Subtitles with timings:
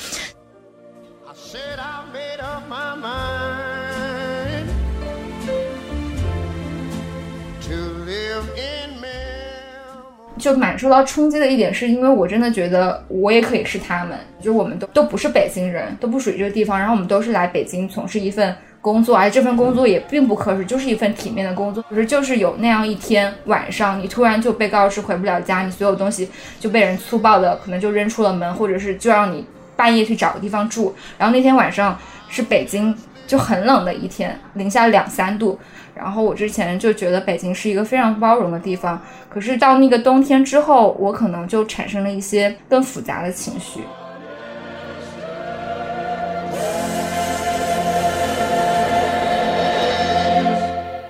[10.47, 21.85] 就蛮受到冲击的一点，是因为我真的觉得我也可以是他们，就我们都都不是北京人，都不属于这个地方，然后我们都是来北京从事一份工作，而这份工作也并不可耻，就是一份体面的工作。
[21.91, 26.29] 可是就是有那样一天晚上，你突然就被告知回不了家，你所有东西
[26.61, 30.95] 就被人粗暴的可能就扔出了门，或者是就让你半夜去找个地方住。
[31.19, 35.59] 然后那天晚上是北京就很冷的一天，零下两三度。
[35.95, 43.81] 然后我之前就觉得北京是一个非常包容的地方，可是到那个冬天之后，我可能就产生了一些更复杂的情绪。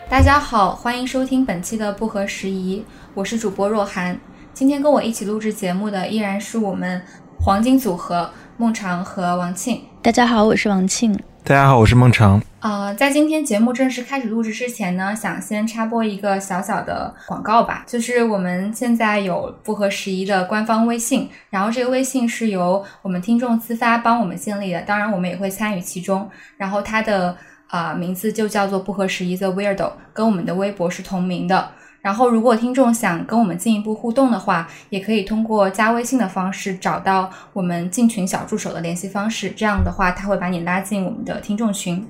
[0.08, 4.18] 大家好，欢迎收听本期的不合时宜，我是主播若涵。
[4.54, 7.02] 今天跟我一起录制节目的依然是我们
[7.41, 9.82] 黄金组合孟尝和王庆。
[10.00, 11.14] 大家好，我是王庆。
[11.48, 12.42] 大家好，我是孟成。
[12.58, 26.28] 呃，在今天节目正式开始录制之前呢，想先插播一个小小的广告吧，就是我们现在有不合时宜的官方微信，然后这个微信是由我们听众自发帮我们建立的，当然我们也会参与其中。
[26.56, 27.36] 然后它的
[27.68, 31.70] 啊名字就叫做不合时宜 The Weirdo，跟我们的微博是同名的。
[32.06, 39.50] 然后，如果听众想跟我们进一步互动的话，也可以通过加微信的方式找到我们进群小助手的联系方式。
[39.50, 42.06] 这样的话，他会把你拉进我们的听众群。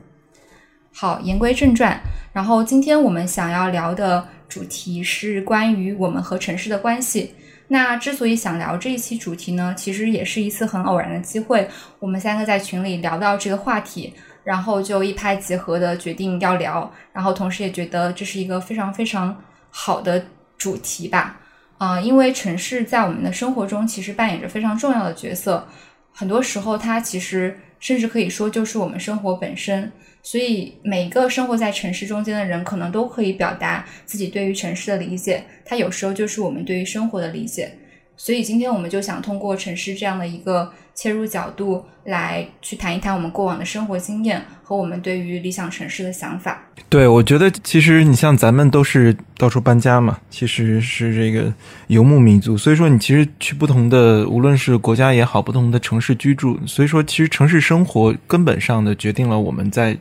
[0.92, 1.98] 好，言归正传。
[2.34, 7.32] 然后，今天我们想要聊的主题是关于我们和城市的关系。
[7.68, 11.66] 那之所以想聊这一期主题呢，其实也是一次很偶然的机会。
[12.00, 14.12] 我们三个在群里聊到这个话题，
[14.44, 16.92] 然后就一拍即合的决定要聊。
[17.14, 19.34] 然后，同时也觉得这是一个非常非常。
[19.78, 20.24] 好的
[20.56, 21.38] 主题吧，
[21.76, 25.68] 啊，因为城市在我们的生活中其实扮演着非常重要的角色，
[26.10, 29.92] 很多时候它其实甚至可以说就是我们生活本身。
[30.22, 37.70] 所以每一个生活在城市中间的人，可能都可以表达自己对于城市的理解，它有时候就是我们对于生活的理解。
[38.16, 46.62] 所以今天我们就想通过城市这样的一个切入角度来去谈一谈我们过往的生活经验和我们对于理想城市的想法。
[46.88, 51.52] 对，我觉得其实你像咱们都是到处搬家嘛，其实是这个
[51.88, 59.98] 游牧民族，所以说你其实去不同的，无论是国家也好，不同的城市居住，所以说其实城市生活根本上的决定了我们在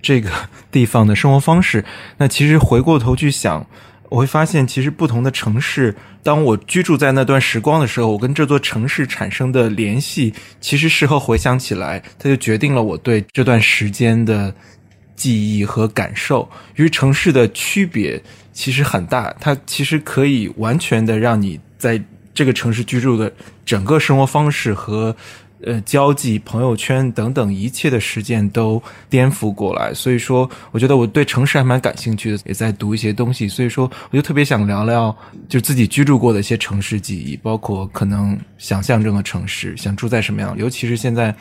[0.00, 0.30] 这个
[0.72, 1.84] 地方的生活方式。
[2.16, 3.66] 那其实回过头去想。
[4.08, 14.54] 我会发现，其实不同的城市，当我居住在那段时光的时候，我跟这座城市产生的联系，其实事后回想起来，它就决定了我对这段时间的
[15.14, 16.48] 记忆和感受。
[16.76, 18.22] 与城市的区别
[18.52, 22.02] 其实很大，它其实可以完全的让你在
[22.32, 23.32] 这个城市居住的
[23.66, 25.14] 整个生活方式和。
[25.64, 35.14] 呃，交际、朋友圈等等一切的实践都颠覆过来，所以说，我觉得我对城市还蛮感兴趣的，也在读一些东西，所以说，我就特别想聊聊，
[35.48, 41.34] 就自己居住过的一些城市记忆，包括可能想象中的城市，想住在什么样，尤其是现在，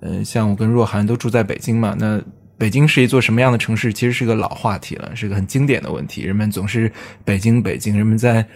[0.00, 2.22] 嗯，像我跟若涵都住在北京嘛，那
[2.58, 6.92] 北京是一座什么样的城市，其实是个老话题了，是个很经典的问题，人们总是
[7.24, 8.46] 北京，北京，人们在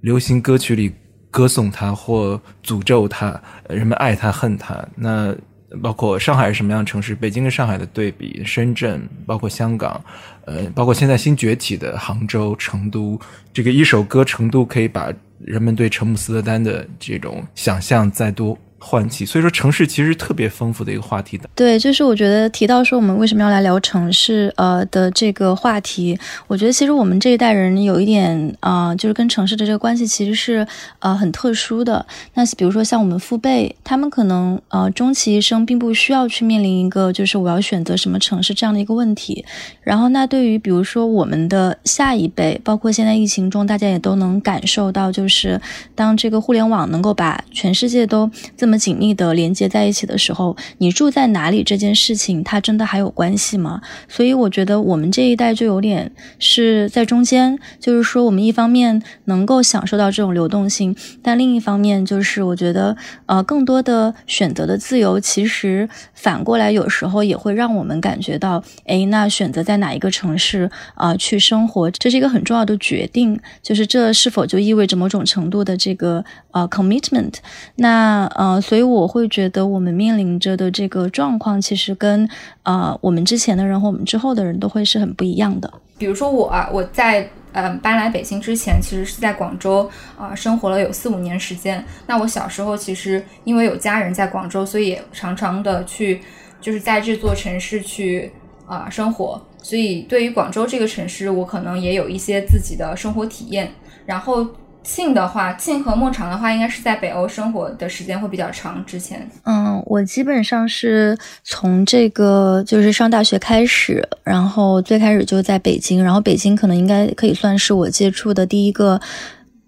[0.00, 0.92] 流行歌曲里。
[1.30, 4.84] 歌颂他或诅咒他，人们爱他恨他。
[4.96, 5.34] 那
[5.80, 7.14] 包括上海是什么样的城市？
[7.14, 10.02] 北京跟上海的对比，深圳，包括香港，
[10.44, 13.18] 呃，包括现在新崛起的杭州、成都，
[13.52, 18.58] 这个一首歌《成都》可以把人们对陈姆斯特丹的这种想象再多。
[18.80, 21.48] 换季，所以说城市其实特别丰富的一个话题的。
[21.54, 30.66] 对，就是我觉得提到说我们为什么要来聊城市，呃的这个话题，我觉得其实我们这一代人有一点啊，就是跟城市的这个关系其实是
[31.00, 32.04] 呃很特殊的。
[32.34, 39.44] 那比如说像我们父辈，他们可能呃终其一生并不需要去面临一个就是我要选择什么城市这样的一个问题。
[39.82, 45.60] 然后那对于比如说我们的下一辈，包括现在疫情中大家也都能感受到，就是
[45.94, 53.82] 当这个互联网能够把全世界都这么那么紧密的连接在一起的时候，你住在哪里这件事情，它真的还有关系吗？
[54.08, 62.96] 所以我觉得我们这一代就有点是在中间，就是说我们一方面能够享受到这种流动性，但另一方面就是我觉得
[63.26, 77.34] 呃更多的选择的自由，其实反过来有时候也会让我们感觉到，哎，那选择在哪一个城市啊去生活，这是一个很重要的决定，就是这是否就意味着某种程度的这个呃 commitment？
[77.74, 78.59] 那呃。
[78.60, 82.28] 所以我会觉得，我们面临着的这个状况，其实跟
[82.62, 85.72] 呃我们之前的人和我们之后的人都会是很不一样的。
[85.98, 91.84] 比如说我啊，我在呃搬来北京之前，其实是在广州啊生活了有四五年时间。
[92.06, 96.20] 那我小时候其实因为有家人在广州，所以也常常的去
[96.60, 98.32] 就是在这座城市去
[98.66, 99.40] 啊生活。
[99.62, 103.70] 所以对于广州这个城市，我可能也有一些自己的生活体验。
[104.06, 104.46] 然后。
[104.82, 108.84] 庆的话，庆和牧场的话，应该是在北欧生活的时间会比较长。
[108.86, 119.00] 之前，嗯，我基本上是从这个就是上大学开始，然后最开始就在北京，然后北京可能应该可以算是我接触的第一个。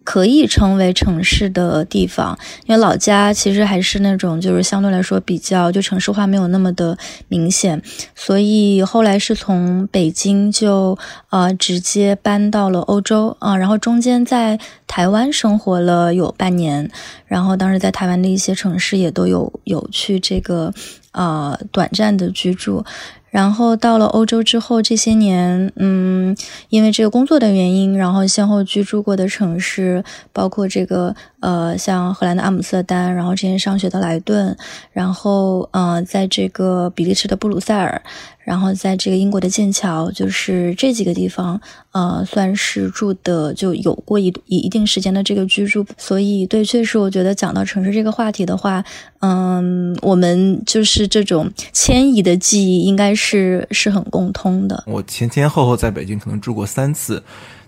[0.04, 6.96] 可以称为城市的地方，因为老家其实还是那种就是相对来说比较就城市化没有那么的
[7.28, 7.81] 明显，
[8.14, 10.99] 所以后来是从北京就
[11.31, 13.37] 呃直接搬到了欧洲。
[13.38, 16.90] 啊，然后中间在台湾生活了有半年，
[17.26, 20.72] 然后当时在台湾的一些城市也都有有去这个
[21.12, 22.84] 呃短暂的居住。
[23.32, 26.37] 然后到了欧洲之后，这些年，嗯，
[26.69, 34.55] 因为这个工作的原因，然后先后居住过的城市，包括这个呃，像荷兰的阿姆斯特丹，然后之前上学的莱顿，
[34.93, 38.02] 然后呃，在这个比利时的布鲁塞尔。
[38.44, 41.60] 然后在这个英国的剑桥，就是这几个地方，
[41.92, 48.84] 呃，算是住的就有过一一一定时间的这个居住，所以对，确实我觉得讲到城市这个话题的话，
[49.20, 54.82] 嗯，我们就是这种迁移的记忆应该是是很共通的。
[54.86, 57.22] 我前前后后在北京可能住过三次，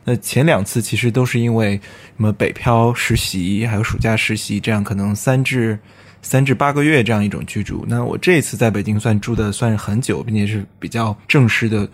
[0.04, 1.80] 那前两次其实都是因为
[2.16, 5.78] 什么北漂实习，还有暑假实习，这样可能三至。
[6.24, 11.86] 三至八个月这样一种居住，那我这一次在北京算住的算是很久，并且是比较正式的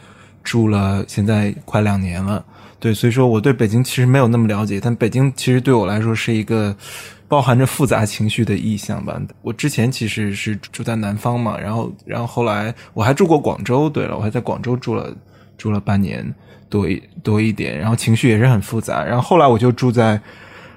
[0.44, 2.42] 住了，现在快两年了。
[2.78, 6.74] 对，所以说我对北京其实没有那么了解，但北京其实对我来说是一个
[7.26, 9.20] 包含着复杂情绪的意象吧。
[9.42, 15.12] 我之前其实是住在南方嘛，然后然后后来我还住过广州，对了，我还在广州住了
[15.58, 16.24] 住了半年
[16.68, 19.04] 多一多一点，然后情绪也是很复杂。
[19.04, 20.18] 然后后来我就住在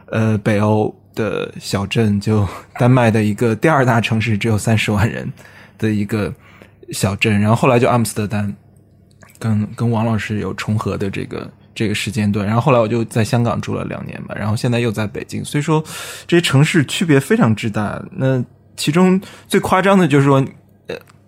[0.07, 0.93] 呃北欧。
[1.15, 2.47] 的小镇，就
[2.79, 5.31] 丹麦的一个第二大城市，只有三十万人
[5.77, 6.33] 的一个
[6.91, 7.39] 小镇。
[7.39, 8.53] 然后后来就阿姆斯特丹，
[9.39, 12.45] 跟跟王老师有重合的这个这个时间段。
[12.45, 15.43] 然后后来我就在香港住了两年吧，然后现在又在北京。
[15.43, 15.83] 所以说
[16.27, 18.03] 这些城市区别非常之大。
[18.11, 18.43] 那
[18.75, 20.43] 其中最夸张的就是说，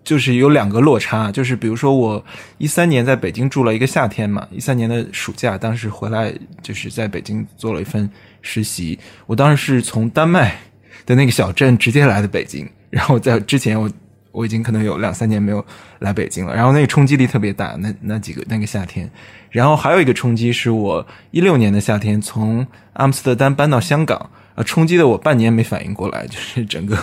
[0.06, 2.24] 就是有两个落差，就是比如说我
[2.58, 8.10] 一三年在北京住了一个夏天嘛，一三年的暑假，当时回来就是在北京做了一份。
[8.48, 10.56] 实习，我当时是从丹麦
[11.04, 13.90] 的那个小镇直接来的北京，然后在之前我
[14.32, 15.66] 我已经可能有两三年没有
[15.98, 19.10] 来北京了，然后那个冲击力特别大，那那几个那个夏天，
[19.50, 26.96] 然后还有一个冲击是我一六年的夏天从阿姆斯特丹搬到香港，啊，冲击的我半年没反应过来，就是整个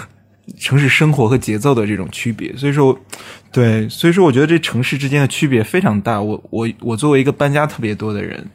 [0.59, 2.99] 城市生活和节奏的这种区别，所以说，
[3.51, 8.47] 对，所以说我觉得这城市之间的区别非常大，我我我作为一个搬家特别多的人，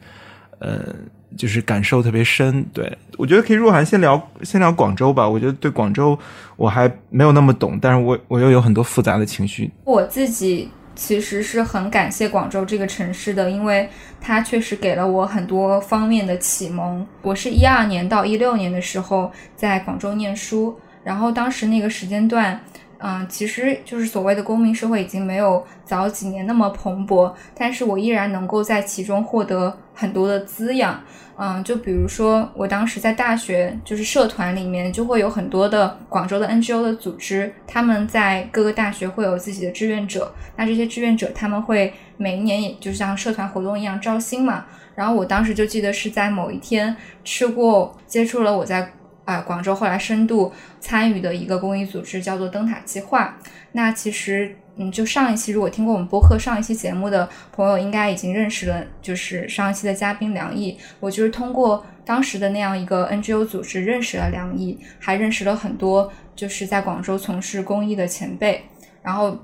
[0.58, 0.94] 呃。
[1.36, 3.56] 就是感受特别深，对我觉得可以。
[3.56, 5.28] 若涵先聊先聊广州吧。
[5.28, 6.18] 我觉得对广州
[6.56, 9.70] 我还没有那么懂，但是我我又有很多复杂的情绪。
[9.84, 13.86] 我自己其实是很感谢广州这个城市的，因为
[14.18, 17.06] 它确实给了我很多方面的启蒙。
[17.20, 20.74] 我是一二年到一六年的时候在广州念书，
[21.08, 22.60] 然后当时那个时间段，
[22.98, 31.00] 嗯，其实就是所谓的公民社会已经没有早几年那么蓬勃，但是我依然能够在其中获得很多的滋养。
[31.38, 40.30] 嗯，就比如说我当时在大学就是社团里面，就会有很多的广州的 NGO 的组织，他们在各个大学会有自己的志愿者。
[40.56, 44.66] 那这些志愿者他们会每一年也就像社团活动一样招新嘛。
[44.94, 48.92] 然后我当时就记得是在某一天吃过接触了我在
[49.32, 53.38] 啊广州后来深度参与的一个公益组织，叫做灯塔计划。
[53.72, 54.56] 那其实。
[54.80, 60.78] 嗯，就上一期如果听过我们播客上一期节目的朋友，应该已经认识了，就是上一期的嘉宾梁毅。
[61.00, 68.62] 我就是通过当时的那样一个 NGO 组织认识了梁毅，还认识了很多就是在广州从事公益的前辈。
[69.02, 69.36] 然后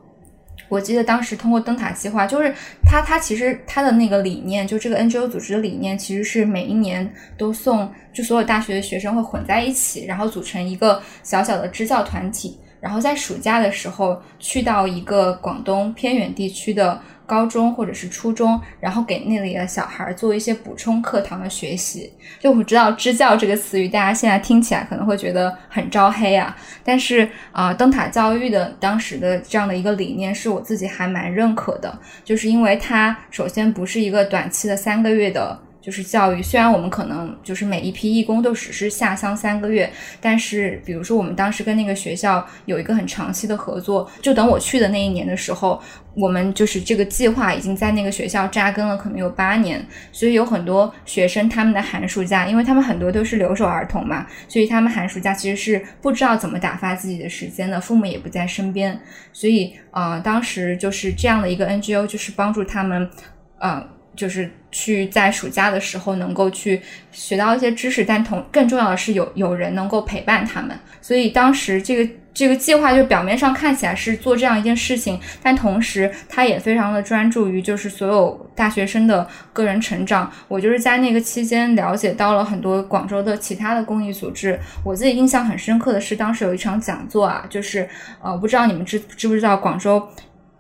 [0.68, 12.58] 我记得当时通过灯塔计划，就是他他其实他的那个理念，就这个 NGO 组织的理念，其实是每一年都送，就所有大学的学生会混在一起，然后组成一个小小的支教团体。
[12.80, 22.12] 然后在暑假的时候去到一个广东偏远地区的高中或者是初中，然后给那里的小孩做一些补充课堂的学习。
[22.38, 26.56] 就我知道“支教”这个词语，大家现在听起来可能会觉得很招黑啊。
[26.82, 35.58] 但是啊，灯塔教育的当时的这样的一个理念，是我自己还蛮认可的，就是因为它首先不是一个短期的三个月的。
[35.84, 45.78] 就是教育，虽然我们可能就是每一批义工都只是下乡三个月，但是比如说我们当时跟那个学校有一个很长期的合作，就等我去的那一年的时候，
[46.14, 58.98] 我们就是这个计划已经在那个学校扎根了，可能有八年，所以有很多学生他们的寒暑假，因为他们很多都是留守儿童嘛，所以他们寒暑假其实是不知道怎么打发自己的时间的，父母也不在身边，
[59.34, 63.10] 所以呃，当时就是这样的一个 NGO，就是帮助他们，
[63.58, 63.93] 呃。
[64.16, 66.80] 就是去在暑假的时候能够去
[67.12, 70.76] 学到一些知识，但同更重要的是有有人能够陪伴他们。
[71.00, 80.32] 所以当时这个这个计划就表面上看起来是做这样一件事情，但同时他也非常的专注于就是所有大学生的个人成长。
[80.48, 84.58] 我就是在那个期间了解到了很多广州的其他的公益组织。
[84.82, 87.88] 我自己印象很深刻的是当时有一场讲座啊，就是
[88.20, 90.08] 呃不知道你们知知不知道广州。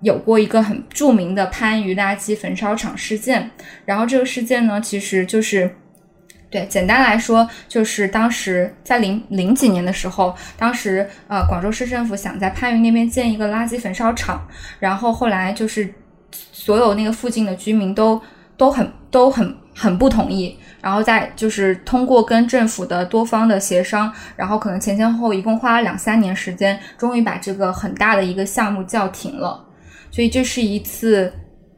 [0.04, 3.50] 有过一个很著名的番禺垃圾焚烧厂事件，
[3.86, 5.74] 然后这个事件呢，其实就是，
[6.50, 14.46] 对，简单来说，就是当时在零零几年的时候，当时呃广州市政府想在番禺那边建一个垃圾焚烧厂，
[14.78, 15.92] 然后后来就是
[16.30, 18.20] 所有那个附近的居民都
[18.58, 29.64] 都很都很很不同意，然后在就是通过跟政府的多方的协商，然后可能前前后后一共花了两三年时间，终于把这个很大的一个项目叫停了。
[30.14, 31.32] 所以这是一次，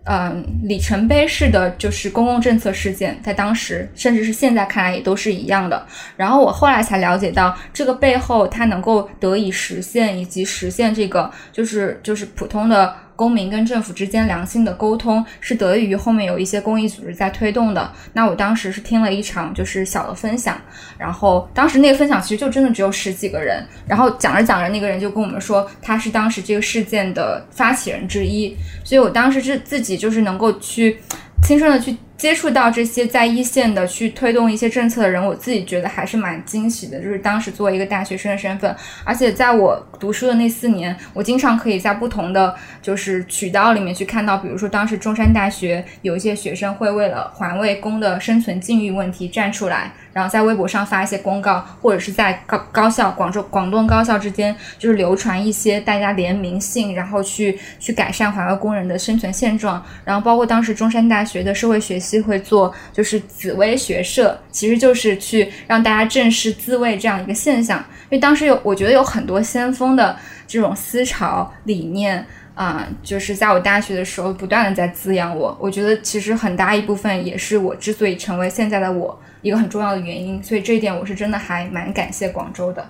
[0.04, 5.86] 嗯，里程碑式的就是公共政策事件，在当时甚至是现在看来也都是一样的。
[6.18, 12.94] 然后我后来才了解到，这个背后它能够得以实现，以及实现这个就是就是普通的。
[13.16, 17.90] 公民跟政府之间良性的沟通是得益于后面有一些公益组织在推动的。
[18.12, 20.60] 那我当时是听了一场就是小的分享，
[20.98, 30.98] 然后当时那个分享其实就真的只有十几个人，然后讲着讲着，那个人就跟我们说他是当时这个事件的发起人之一，所以我当时是自己就是能够去
[31.42, 31.96] 亲身的去。
[32.16, 36.98] 接触到这些在一线的去推动一些政策的人，我自己觉得还是蛮惊喜的。
[36.98, 49.92] 就是当时作为一个大学生的身份，而且在我读书的那四年，我经常可以在不同的就是渠道里面去看到，比如说当时中山大学有一些学生会为了环卫工的生存境遇问题站出来。
[50.12, 59.84] 然后在微博上发一些公告，或者是在高高校、广州、广东高校之间，就是流传一些大家联名信，然后去去改善环卫工人的生存现状。
[60.06, 67.78] 然后包括当时中山大学的社会学系会做，就是紫薇学社，其实就是去让大家正视自卫这样一个现象。
[68.04, 75.56] 因为当时有，我觉得有很多先锋的这种思潮理念啊，就是在我大学的时候不断的在滋养我。
[75.60, 79.18] 我觉得其实很大一部分也是我之所以成为现在的我。
[79.42, 82.84] 一个很重要的原因，所以这一点我是真的还蛮感谢广州的。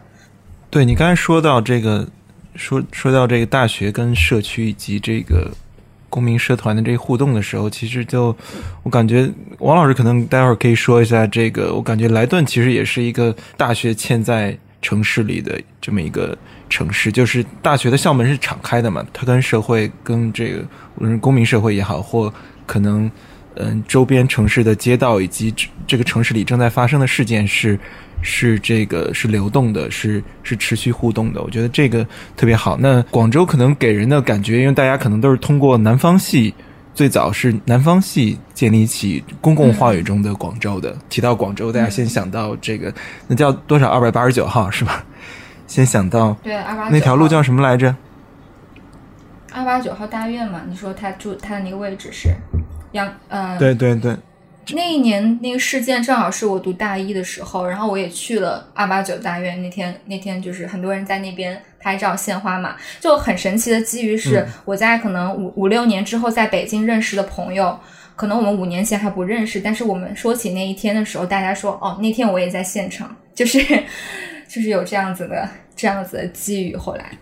[0.71, 2.09] 对你刚才说到这个，
[2.55, 5.51] 说说到这个大学跟社区以及这个
[6.09, 8.37] 公民社团的这个互动的时候，其实就
[8.83, 11.75] 我感觉王老师可能待会儿可以说一下这个。
[11.75, 16.37] 我感觉莱顿其实也是一个大学嵌在城市里的这么一个
[16.69, 20.59] 城市，就是大学的校门是敞开的嘛，它跟社会跟这个
[20.97, 22.33] 无论是公民社会也好，或
[22.67, 23.11] 可能。
[23.59, 25.51] 嗯，周边城市的街道以及
[25.87, 27.81] 这个城市里正在发生的事件是
[28.27, 31.41] 是这个是流动的，是是持续互动的。
[31.43, 32.05] 我觉得这个
[32.37, 32.77] 特别好。
[32.77, 36.53] 那广州可能给人的感觉，因为大家可能都是通过南方系，
[36.93, 40.95] 最早是南方系建立起公共话语中的广州的。
[41.09, 42.93] 提到广州，大家先想到这个，
[43.29, 45.05] 那叫多少二百八十九号是吧？
[45.69, 47.95] 先想到对二八，那条路叫什么来着？
[49.53, 50.63] 二八九号大院嘛？
[50.69, 52.29] 你说他住他的那个位置是
[52.93, 54.15] 杨呃，对对对，
[54.75, 59.61] 那一年那个事件正好是我读大一的时候，然后我也去了二八九大院。
[59.63, 67.79] 那天那天就是很多人在那边拍照献花嘛，就很神奇的机遇是我在可能五五六年之后在北京认识的朋友，
[68.17, 73.59] 可能我们五年前还不认识，但是我们说起那一天的时候，大家说哦，那天我也在现场，就是
[74.49, 76.75] 就是有这样子的这样子的机遇。
[76.75, 77.13] 后来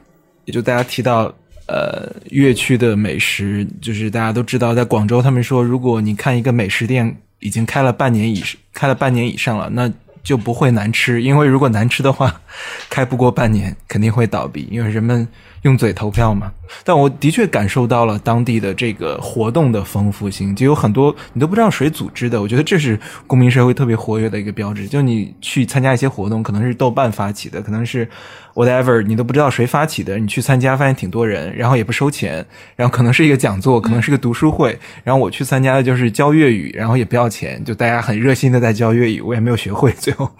[0.47, 1.35] 也就大家提到。
[1.67, 9.91] 呃，粤区的美食就是大家都知道，在广州，他们说，如果你看一个美食店已经开了半年以开了半年以上了，那
[10.23, 12.41] 就不会难吃，因为如果难吃的话，
[12.88, 15.29] 开不过半年肯定会倒闭，因为人们
[15.62, 16.50] 用嘴投票嘛。
[16.83, 24.88] 但我的确感受到了当地的这个活动的丰富性，就有很多你都不知道谁组织的，我觉得这是公民社会特别活跃的一个标志。
[24.88, 28.09] 就你去参加一些活动，可能是豆瓣发起的，可能是。
[28.55, 32.47] whatever，你都不知道谁发起的，你去参加发现挺多人，然后也不收钱，
[32.77, 40.31] 然后可能是一个讲座，可能是个读书会，然后我去参加的就是教粤语，然后也不要钱，就大家很热心的在教粤语，我也没有学会，最后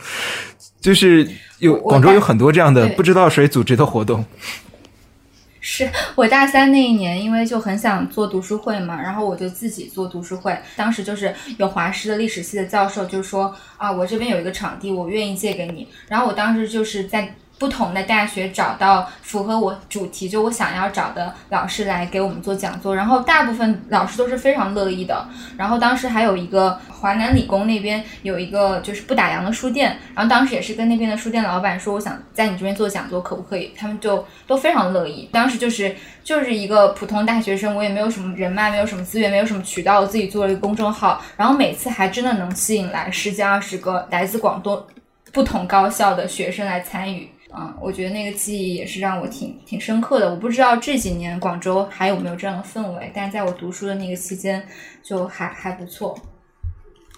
[0.81, 1.29] 就是
[1.59, 4.25] 有广州有很多这样的不知道谁组织的活动。
[5.61, 10.55] 是我大三那一年，因为就很想做读书会嘛，然后我就自己做读书会。
[10.77, 15.89] 当时就是有华师的历史系的教授就说啊，我这边有一个场地，我愿意借给你。
[16.07, 17.35] 然后我当时就是在。
[17.59, 25.27] 不同的大学找到符合我主题，就我想要找的老师来给我们做讲座，然后大部分老师都是非常乐意的。
[25.57, 33.73] 然后当时还有一个华南理工那边有一个就是不打烊的书店，然后当时也是跟那边的书店老板说，我想在你这边做讲座，可不可以？
[33.77, 35.29] 他们就都非常乐意。
[35.33, 44.85] 当时就是就是一个普通大学生，我也没有什么人脉，没有什么资源，没有什么渠道，我自己做了一个公众号，然后每次还真的能吸引来十几二十个来自广东
[45.33, 47.31] 不同高校的学生来参与。
[47.55, 50.29] 啊，我觉得那个记忆也是让我挺挺深刻的。
[50.29, 54.61] 我不知道这几年广州还有没有这样的氛围，但在我读书的那个期间，
[55.03, 56.19] 就还还不错。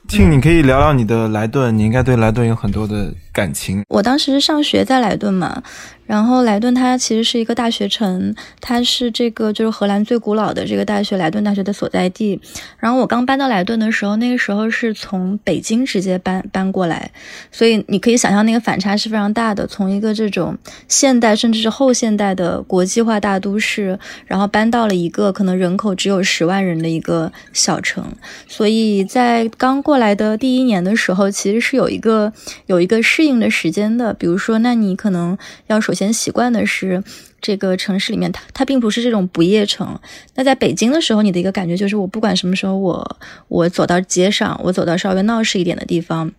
[0.08, 3.82] 庆，你可以聊聊你的莱顿，你应该对莱顿有很多的感情。
[3.90, 5.62] 我当时是上学在莱顿嘛。
[6.06, 12.40] 然后莱顿它其实是一个大学城，它是这个就是荷兰最古老的这个大学莱顿大学的所在地。
[12.78, 17.10] 然后我刚搬到莱顿的时候，那个时候是从北京直接搬搬过来，
[17.50, 19.66] 所以你可以想象那个反差是非常大的。
[19.66, 20.56] 从一个这种
[20.86, 28.04] 现代甚至是后现代的国际化大都市，然后搬到了一个可能人口只有十万人的一个小城。
[28.46, 32.32] 所以在刚过来的第一年的时候，其实是有一个
[32.66, 34.14] 有一个适定的时间的。
[34.14, 35.36] 比如说，那你可能
[35.66, 37.02] 要首先习惯的是
[37.40, 39.98] 这个城市里面，它它并不是这种不夜城。
[40.36, 46.32] 那在北京的时候，你的一个感觉就是，我不管什么时候，我我走到街上，我走到稍微闹市一点的地方，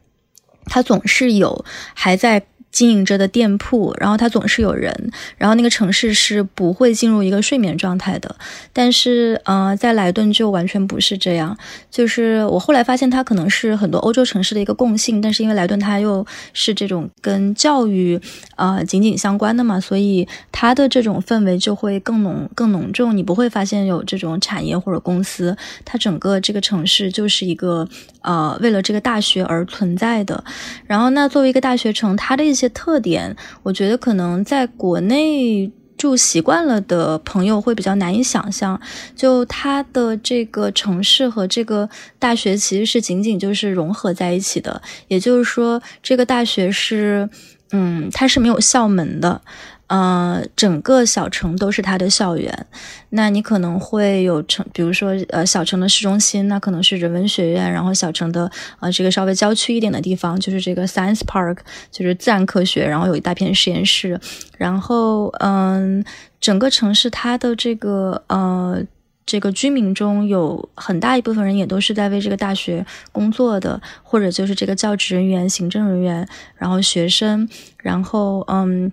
[0.66, 2.48] 它总是有还在。
[2.72, 8.36] 经营着的店铺，然后它总是有人，然后那个城市是不会进入一个睡眠状态的。
[8.72, 11.58] 但是，呃，在莱顿就完全不是这样。
[11.90, 15.20] 就是我后来发现，它可能是很多欧洲城市的一个共性。
[15.20, 18.20] 但是因为莱顿它又是这种跟教育
[18.56, 23.16] 啊紧紧相关的嘛，所以它的这种氛围就会更浓、更浓重。
[23.16, 27.88] 你不会发现有这种产业或者公司，它整个这个城市就是一个
[28.22, 30.44] 呃为了这个大学而存在的。
[30.86, 38.80] 然后，那作为一个大学城，它的一些特点，我觉得可能在国内住习惯了的朋友会比较难以想象。
[39.16, 41.90] 就它的这个城市和这个
[42.20, 47.30] 大学其实是仅仅就是融合在一起的，也就是说，这个大学是，
[47.72, 49.42] 嗯，它是没有校门的。
[49.88, 52.68] 呃，整个小城都是它的校园，
[53.12, 64.20] 那你可能会有城，比如说呃，小城的市中心，那可能是人文学院，然后小城的呃这个稍微郊区一点的地方，就是这个 Science Park，就是自然科学，然后有一大片实验室，
[64.58, 66.04] 然后嗯，
[66.42, 68.84] 整个城市它的这个呃
[69.26, 77.48] 这个居民中有很大一部分人也都是在为这个大学工作的，或者就是这个教职人员、行政人员，然后学生，
[77.78, 78.92] 然后嗯。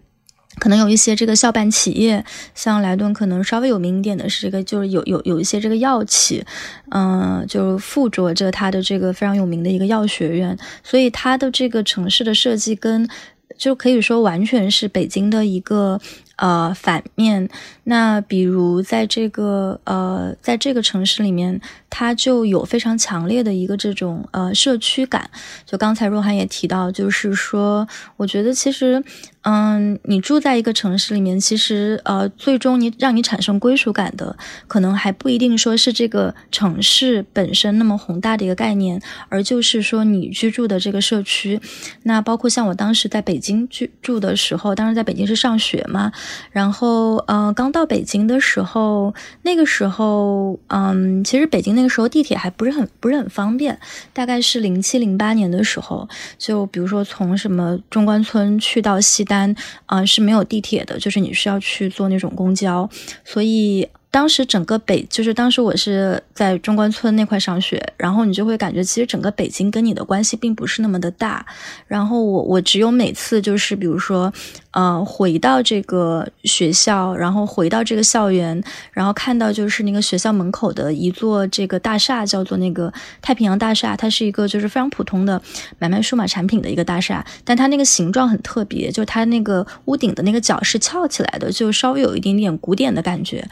[0.58, 6.44] 可能有一些这个校办企业，像莱顿可能稍微有名一点的是这个，就是有有有一些这个药企，
[6.90, 13.08] 嗯，就附着着它的这个非常有名的一个药学院，所以它的这个城市的设计跟
[13.56, 16.00] 就可以说完全是北京的一个。
[16.36, 17.48] 呃，反面，
[17.84, 25.30] 那比如在这个呃，在这个城市里面，它就有非常强烈的一个这种呃社区感。
[25.64, 29.02] 就刚才若涵也提到，就是说，我觉得其实，
[29.42, 41.60] 嗯，你住在一个城市里面，其实呃，最终你让你产生归属感的，可能还不一定说是这个城市本身那么宏大的一个概念，而就是说你居住的这个社区。
[42.02, 46.10] 那包括像我当时在北京居住的时候，当时在北京是上学嘛，
[46.50, 53.78] 然后呃，刚到北京的时候，那个时候，嗯，其实北京那个时候地铁还不是很不是很方便，
[54.12, 56.08] 大概是零七零八年的时候，
[56.38, 59.54] 就比如说从什么中关村去到西单。
[59.86, 62.88] 啊是没有地铁的，就是你需要去坐那种公交，
[63.24, 63.88] 所以。
[64.14, 71.44] 当时整个北就是当时我是在中关村那块上学，然后你就会感觉其实整个北京跟你的关系并不是那么的大。
[71.88, 74.32] 然后我我只有每次就是比如说，
[74.70, 85.42] 呃，回到这个学校，然后回到这个校园，然后看到就是那个学校门口的一座这个大厦，叫做那个太平洋大厦，它是一个就是非常普通的
[85.80, 93.44] 买卖数码产品的一个大厦，但它那个形状很特别，就它那个屋顶的那个角是翘起来的，就稍微有一点点古典的感觉。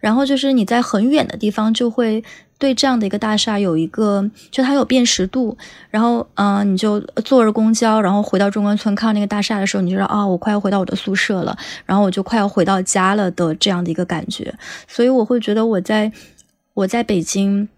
[0.00, 2.24] 然后就是你在很远的地方就会
[2.58, 5.56] 对这样的一个大厦有一个，就它有辨识度。
[5.90, 14.52] 然后，嗯，你就坐着公交，然后回到中关村看那个大厦的时候，你就说啊，我快要回到我的宿舍了，然后我就快要回到家了的这样的一个感觉。
[14.88, 16.10] 所以我会觉得我在
[16.74, 17.68] 我在北京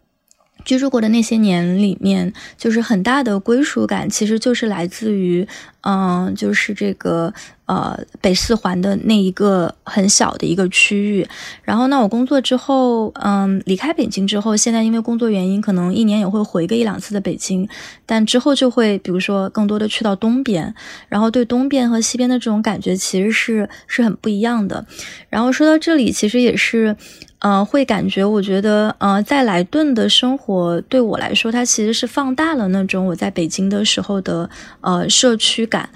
[0.64, 5.46] 居住过的那些年里面，就是很大的归属感，其实就是来自于。
[5.84, 7.34] 嗯，就是这个
[7.66, 11.26] 呃北四环的那一个很小的一个区域。
[11.64, 17.68] 然后，那我工作之后，嗯，离开北京之后，现在因为工作原因，可能一年也会回个一两次的北京。
[18.06, 20.72] 但之后就会，比如说更多的去到东边，
[21.08, 24.86] 然后对东边和西边的这种感觉其实是是很不一样的。
[25.28, 26.96] 然后说到这里，其实也是，
[27.42, 34.48] 呃，会感觉我觉得，呃，在莱顿的生活对我来说，它其实是放大了那种我在北京的时候的
[34.80, 35.66] 呃社区。
[35.66, 35.88] 感，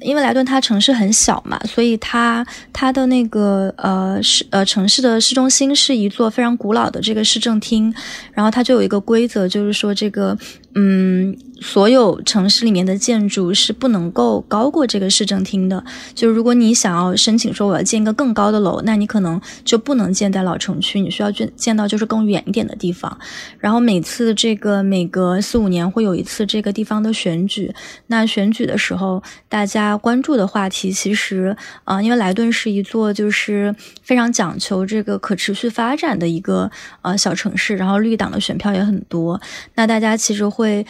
[0.00, 7.94] 因为莱顿它城市很小嘛，所以它它的那个呃市呃城市的市中心是一座非常古老的这个市政厅，
[8.32, 10.36] 然后它就有一个规则，就是说这个。
[10.76, 15.82] 嗯，所有城市里面的建筑是不能够高过这个市政厅的。
[16.14, 23.18] 就是如果你想要申请说我要建一个更高的楼，那你可能就不能建在老城区，你需要建建到就是更远一点的地方。
[23.58, 27.72] 然后每次这个每隔四五年会有一次这个地方的选举，
[28.08, 36.70] 那选举的时候大家关注的话题其实啊，因为莱顿是一座就是非常讲求这个可持续发展的一个
[37.02, 39.40] 呃小城市，然后绿党的选票也很多，
[39.74, 40.50] 那大家其实。
[40.50, 40.84] 会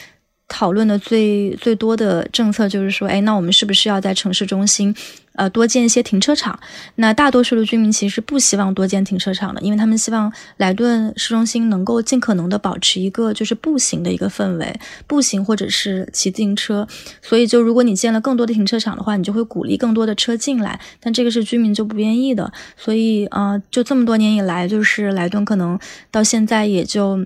[0.51, 4.93] 讨论的最最多的政策就是说，哎，那我们是不是要在城市中心，
[5.35, 6.59] 呃，多建一些停车场？
[6.97, 14.75] 那大多数的居民其实不希望多建停车场的，因为他们希望莱顿市中心能够尽可能的保持一个就是步行的一个氛围，
[15.07, 16.87] 步行或者是骑自行车。
[17.23, 22.53] 所以，就如果你建了更多的停车场的话，你就会鼓励更多的车进来，但这个是居民就不愿意的。
[22.77, 25.79] 所以，呃，就这么多年以来，就是莱顿可能
[26.11, 27.25] 到现在也就。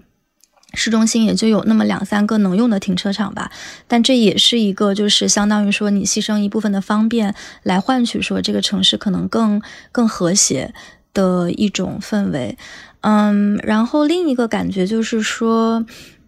[0.74, 3.50] 市中心也就有那么两三个能用的停车场吧，
[3.86, 9.60] 但这也是一个，就是相当于说你牺牲一部分的方便，来换取说这个城市可能更
[9.92, 10.74] 更和谐
[11.12, 12.58] 的一种氛围。
[13.02, 15.84] 嗯，然后另一个感觉就是说。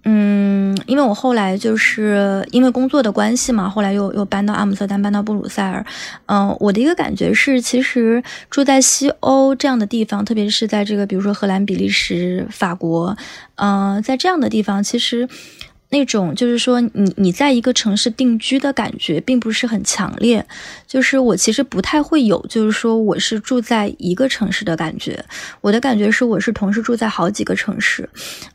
[0.08, 5.84] 嗯，因为我后来就是因为工作的关系嘛，后来又又搬到阿姆斯特丹，搬到布鲁塞尔。
[6.26, 13.16] 嗯，我的一个感觉是，其实住在西欧这样的地方，特别是在这个比如说荷兰、比利时、法国，
[13.56, 15.28] 嗯，在这样的地方，其实。
[15.88, 20.44] 那种就是说，你你在一个城市定居的感觉并不是很强烈。
[20.86, 25.24] 就是我其实不太会有，就是说我是住在一个城市的感觉。
[25.60, 28.08] 我的感觉是，我是同时住在好几个城市。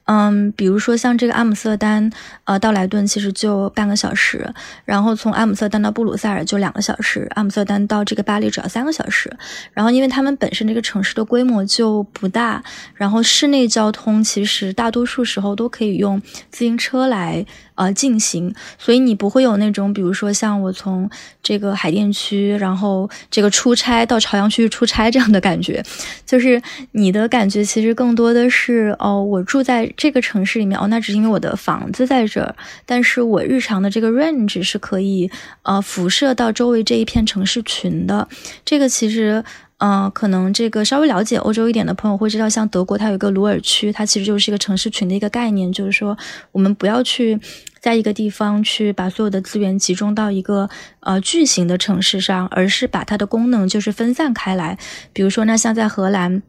[0.06, 2.12] 嗯，比如说像这个阿姆斯特丹，
[2.44, 9.32] 呃，到莱顿其实就半个小时，然后从阿姆斯特丹到布鲁塞尔就两个小时，阿姆斯特丹到这个巴黎只要三个小时。
[9.74, 12.62] 然后，因为他们本身这个城市的规模就不大，
[12.96, 17.21] 然后室内交通其实大多数时候都可以用自行车来。
[17.22, 21.10] 来呃进行，所以你不会有那种，比如说像我从
[21.44, 25.84] 这个海淀区，然后这个出差到朝阳区出差这样的感觉，
[26.26, 26.62] 就是
[26.94, 32.56] 你的感觉其实更多的是哦，我住在这个城市里面哦，那只是因为我的房子在这儿，
[32.86, 35.30] 但是我日常的这个 range 是可以
[35.62, 38.28] 呃辐射到周围这一片城市群的，
[38.66, 39.44] 这个其实。
[39.84, 46.16] 嗯，可能这个稍微了解欧洲一点的朋友会知道，像德国，它有一个鲁尔区，它其实就是一个城市群的一个概念，就是说
[46.52, 47.40] 我们不要去
[47.80, 54.78] 在一个地方去把所有的资源集中到一个呃巨型的城市上，而是把它的功能就是分散开来。
[55.14, 56.44] 比如说，那像在荷兰，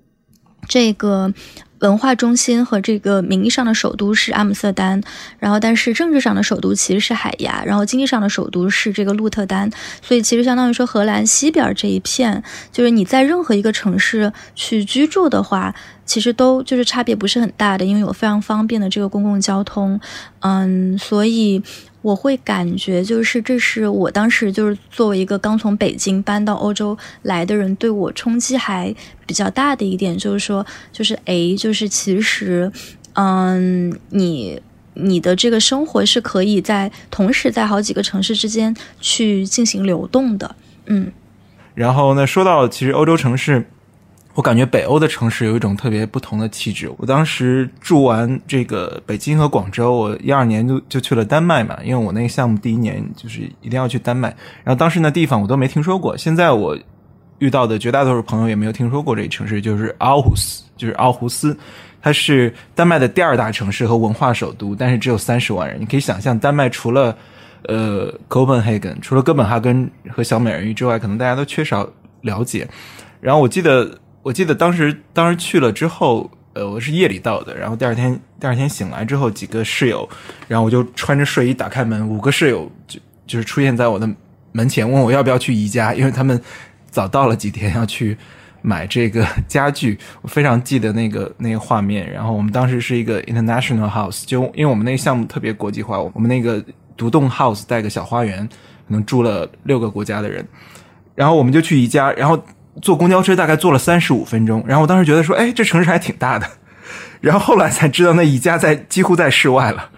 [0.68, 1.32] 这个。
[1.82, 5.02] 文化中心和这个名义上的首都是阿姆斯特丹，
[5.38, 12.42] 然后但是政治上的首都其实是海牙，然后经济上的首都是这个鹿特丹，所以其实相当于说荷兰西边这一片，
[12.72, 15.74] 就是你在任何一个城市去居住的话，
[16.06, 20.00] 其实都就是差别不是很大的，因为有非常方便的这个公共交通，
[20.40, 21.62] 嗯，所以。
[22.02, 32.70] 我会感觉，就是这是我当时就是作为一个刚从北京搬到欧洲来的人，对我冲击还比较大的一点，就是说，就是诶，就是其实，
[33.14, 34.60] 嗯，你
[34.94, 40.54] 你的这个生活是可以在同时在好几个城市之间去进行流动的，
[40.86, 41.12] 嗯。
[41.74, 43.66] 然后呢，说到其实欧洲城市。
[44.34, 46.90] 我感觉北欧的城市有一种特别不同的气质。
[46.96, 54.28] 我当时住完这个北京和广州，我一二年就就去了丹麦嘛，因为我那个项目第一年就是一定要去丹麦。
[54.64, 56.74] 然后当时那地方我都没听说过，现在我
[57.40, 61.54] 遇到的绝大多数朋友也没有听说过这个城市，就是奥胡斯，就是奥胡斯，
[62.00, 65.78] 它是丹麦的第二大城市和文化首都，但是只有三十万人。
[65.78, 67.14] 你可以想象，丹麦除了
[67.64, 71.86] 呃哥本哈根，除了哥本哈根和小美人鱼之外，可能大家都缺少
[72.22, 72.66] 了解。
[73.20, 73.98] 然后我记得。
[74.22, 80.08] 我记得当时当时去了之后，呃，我是夜里到的，然后第二天第二天醒来之后，几个室友，
[80.46, 84.08] 然后我就穿着睡衣打开门，五个室友就就是出现在我的
[84.52, 86.40] 门前，问我要不要去宜家，因为他们
[86.88, 88.16] 早到了几天要去
[88.61, 92.08] 买这个家具，我非常记得那个那个画面。
[92.08, 96.64] 然后我们当时是一个 international house，就因为我们那个项目特别国际化，我们那个
[96.96, 98.46] 独栋 house 带个小花园，
[98.87, 100.46] 可能住了六个国家的人，
[101.16, 102.40] 然后我们就去宜家，然后。
[102.80, 106.46] 坐公交车大概坐了三十五分钟，然后我当时觉得说，哎，这城市还挺大的，
[107.20, 109.90] 然后后来才知道那宜家在几乎在室外了。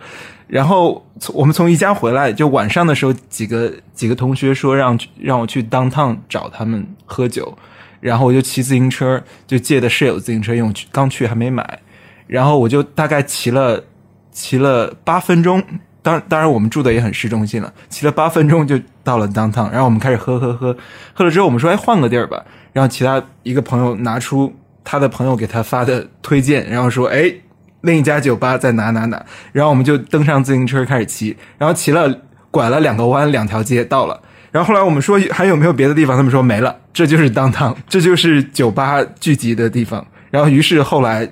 [0.47, 7.57] 然后从我们从宜家回来，就晚上的时候，几个几个同学说让让我去 downtown 找他们喝酒，
[8.01, 11.79] 然后我就骑自行车，就借的室友自行车用，刚去还没买，
[12.27, 13.83] 然后我就大概骑了
[14.31, 15.63] 骑了八分钟。
[16.05, 20.77] 当当然，我们住的也很市中心了，骑了八分钟就到了 downtown，然后我们开始喝喝喝，
[21.15, 22.45] 喝了之后我们说，哎，换个地儿吧。
[22.75, 27.33] 然后其他一个朋友拿出他的朋友给他发的推荐，然后说，哎，
[27.81, 29.25] 另一家酒吧在哪哪哪。
[29.53, 34.21] 然后我们就登上自行车开始骑，然后骑了拐了两个弯，两条街到了。
[34.53, 40.07] 然后后来我们说还有没有别的地方，他们说没了，这就是 downtown，这就是酒吧聚集的地方。
[40.31, 41.27] 然后于是后来。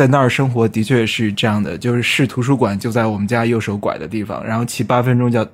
[0.00, 5.46] 在那儿生活的确是这样的，就是市图书馆就在我们家右手拐的地方，然后骑八分钟就要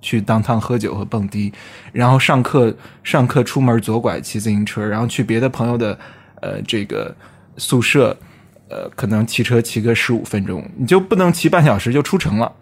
[0.00, 1.52] 去当趟喝酒和蹦迪，
[1.92, 5.96] 然后上课上课出门左拐骑自行车，然后去别的朋友的
[6.40, 7.14] 呃这个
[7.58, 8.16] 宿舍，
[8.68, 12.52] 呃可能骑车骑个十五分钟，你就不能骑半小时就出城了。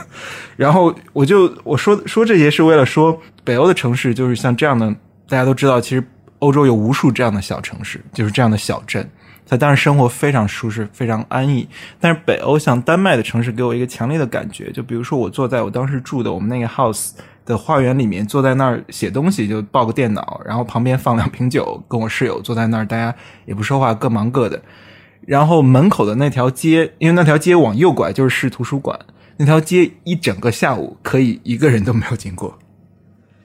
[0.56, 4.94] 然后我就我说说这些是为了说北欧的城市就是像这样的，
[5.26, 6.04] 大家都知道，其实
[6.40, 9.08] 欧洲有无数这样的小城市，就是这样的小镇。
[9.46, 11.68] 他当然生活非常舒适，非常安逸。
[12.00, 17.10] 但是北欧像丹麦的城市给我一个强烈的感觉，就比如说我坐在我当时住的我们那个 house
[17.44, 24.62] 的花园里面，坐在那儿写东西，就抱个电脑，然后旁边放两瓶酒，跟我室友坐在那儿，大家也不说话，各忙各的。
[25.26, 28.98] 然后门口的那条街，因为那条街往右拐就是市图书馆，
[29.36, 32.58] 那条街一整个下午可以一个人都没有经过，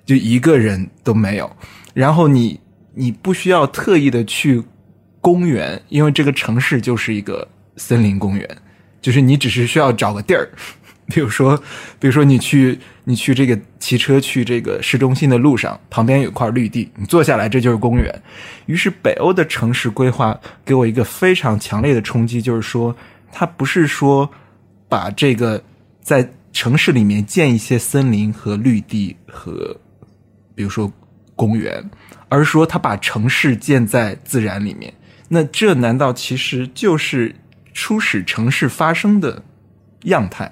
[0.05, 1.51] 就一个人都没有。
[1.93, 2.59] 然后你
[2.93, 4.63] 你不需要特意的去。
[5.21, 8.57] 公园，因为这个城市就是一个森林公园，
[9.01, 10.49] 就是你只是需要找个地儿，
[11.07, 11.57] 比如说，
[11.99, 18.21] 比如说你去你去这个骑车去这个市中心的路上，旁边有块绿地，你坐下来，这就是公园。
[18.65, 22.95] 于是北欧的城市规划给我一个非常强烈的冲击，就是说，
[23.31, 24.29] 它不是说
[24.89, 25.63] 把这个
[26.01, 29.75] 在城市里面建一些森林和绿地和，
[30.55, 30.91] 比如说
[31.35, 31.83] 公园，
[32.27, 34.93] 而是说它把城市建在自然里面。
[35.29, 37.35] 那这难道其实就是
[37.73, 39.43] 初始城市发生的
[40.03, 40.51] 样态，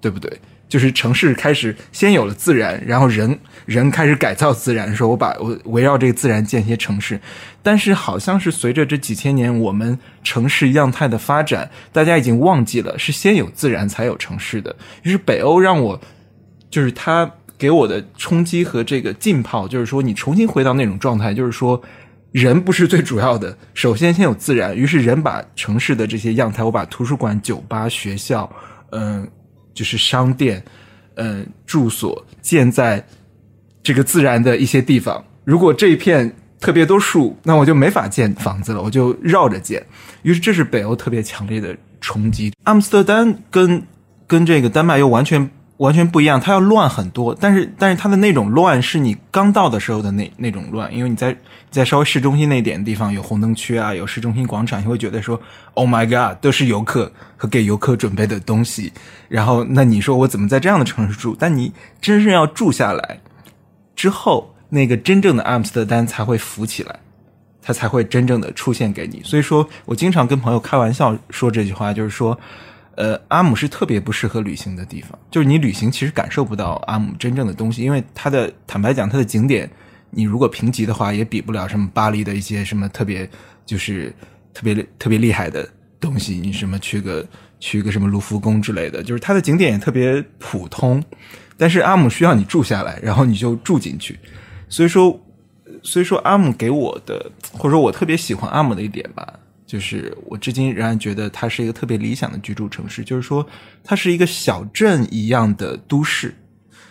[0.00, 0.40] 对不对？
[0.66, 7.20] 就是城市开始先有了自然，然后人人开始改造自然，说我把我围绕这个自然建一些城市。
[7.62, 14.74] 但是好像是随着这几千年我们城市样态的发展，大家已经忘记了是先有自然才有城市的。
[15.02, 16.00] 于是北欧让我
[16.70, 21.80] 就是他给我的冲击和这个浸泡，就是说你重新回到那种状态，就是说。
[22.34, 24.76] 人不是最主要的，首先先有自然。
[24.76, 28.50] 于是人把城市的这些样态，我把图书馆、酒吧、学校，
[28.90, 29.24] 嗯，
[29.72, 30.60] 就是商店，
[31.14, 33.06] 嗯，住所建在
[33.84, 35.24] 这个自然的一些地方。
[35.44, 39.80] 如果这一片特别多树，那我就没法建房子了，我就绕着建。
[40.22, 42.52] 于是这是北欧特别强烈的冲击。
[42.64, 43.80] 阿姆斯特丹跟
[44.26, 45.48] 跟这个丹麦又完全。
[45.84, 51.36] 完全不一样，它要乱很多，但是但是它的那种乱是你刚到的时候的那那种乱，因为你在
[51.70, 55.38] 在稍微市中心那点的地方有红灯区啊，有市中心广场，你会觉得说
[55.74, 58.92] ，Oh my God，都是游客和给游客准备的东西。
[59.28, 61.36] 然后那你说我怎么在这样的城市住？
[61.38, 61.70] 但你
[62.00, 63.20] 真正要住下来
[63.94, 66.98] 之后，那个真正的阿姆斯特丹才会浮起来，
[67.60, 69.20] 它才会真正的出现给你。
[69.22, 72.38] 所以说我经常跟朋友开玩笑说这句话，就是说。
[72.96, 79.68] 呃，阿姆是特别不适合旅行的地方，就是你旅行其实感受不到阿姆真正的东西，因为它的坦白讲，它的景点，
[80.10, 83.28] 你如果评级的话，也比不了什么巴黎的一些什么特别
[83.66, 84.14] 就是
[84.52, 86.34] 特别特别厉害的东西。
[86.36, 87.26] 你什么去个
[87.58, 91.02] 去个什么卢浮宫之类的，就是它的景点也特别普通。
[91.56, 94.18] 但是阿姆需要你住下来，然后你就住进去。
[94.68, 95.20] 所以说，
[95.82, 99.40] 所以说阿姆给我的，或者说我特别喜欢阿姆的一点吧。
[99.66, 103.46] 就是我至今仍然觉得它是一个特别理想的居住城市，就是说
[103.82, 106.34] 它是一个小镇一样的都市。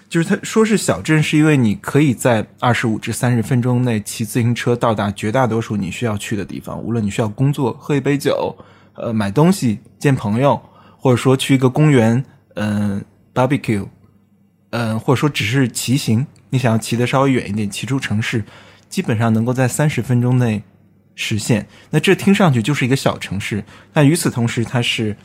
[0.09, 8.55] 就是它说是小镇，是因为你可以在二十五至三十分钟内骑自行车到达绝大多数你需要去的地方，无论你需要工作、喝一杯酒、
[8.93, 10.61] 呃买东西、见朋友，
[10.99, 12.23] 或者说去一个公园，
[12.55, 13.87] 嗯，barbecue，
[14.69, 18.43] 嗯，或者说只是骑行，你想要骑得稍微远一点，骑出城市，
[18.89, 20.61] 基本上能够在三十分钟内。
[21.15, 25.15] 实现，那这听上去就是一个小城市，但与此同时，它是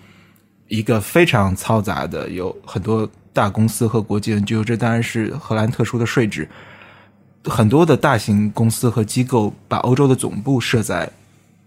[0.69, 6.49] 一个非常嘈杂的，有很多大公司和国际 NGO，这当然是荷兰特殊的税制。
[7.45, 11.09] 很多的大型公司和机构把欧洲的总部设在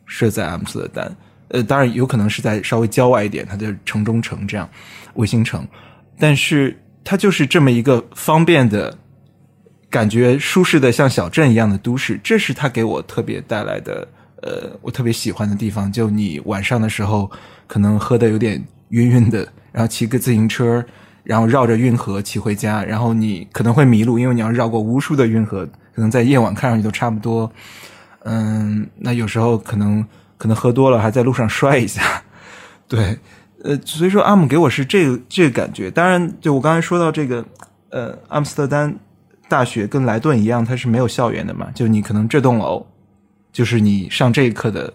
[0.06, 1.16] 设在阿姆斯特丹，
[1.48, 4.70] 呃，当然有可能是在稍微郊外一点，它的城中城这样
[5.16, 5.68] 卫星城，
[6.20, 8.96] 但是它就是这么一个方便的。
[9.92, 14.08] 感觉舒适的像小镇一样的都市，这是他给我特别带来的，
[14.42, 15.92] 呃，我特别喜欢的地方。
[15.92, 17.30] 就你晚上的时候，
[17.68, 20.82] 可能喝的有点晕晕的，然后骑个自行车，
[21.26, 27.52] 然后绕着运河骑回家，然后你可能会迷路，因为你要绕过无数的运河，可能在夜晚看上去都差不多。
[28.24, 30.06] 嗯，那有时候可能
[30.38, 32.02] 可能喝多了，还在路上摔一下。
[32.88, 33.20] 对，
[33.66, 35.92] 呃，所以说阿姆给我是这个这个感觉。
[35.92, 37.46] 当然，就我刚才说到这个，
[37.90, 38.98] 呃，阿姆斯特丹。
[39.52, 41.68] 大学跟莱顿一样，它是没有校园的嘛？
[41.76, 42.86] 就你可能这栋楼，
[43.52, 44.94] 就是你上这一课的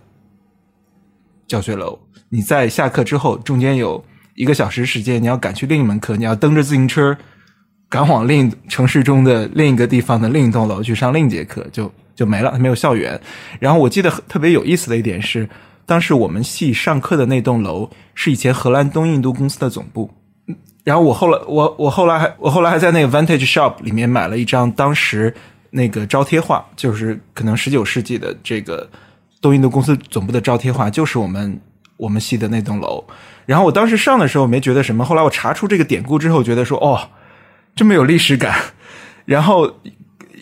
[1.46, 1.98] 教学楼。
[2.30, 4.02] 你在下课之后，中间有
[4.34, 7.14] 一个小时时间，你要赶去另一门课，你要蹬着自行车
[7.90, 13.20] 赶往另城市中的另一个地方的另一栋楼去上另一节课，就就没了，没有校园。
[13.60, 15.46] 然后我记得特别有意思的一点是，
[15.84, 20.10] 当时我们系上课的那栋楼是以前荷兰东印度公司的总部。
[20.86, 25.34] 然后我后来，我我后来还我后来还在那个 Vantage Shop 里面买了一张当时
[25.70, 28.88] 那个招贴画，就是可能十九世纪的这个
[29.40, 31.60] 东印度公司总部的招贴画，就是我们
[31.96, 33.02] 我们系的那栋楼。
[33.46, 37.08] 然后我当时上的时候没觉得什么，后来我查出这个典故之后，觉得说哦，
[37.74, 38.56] 这么有历史感。
[39.24, 39.68] 然后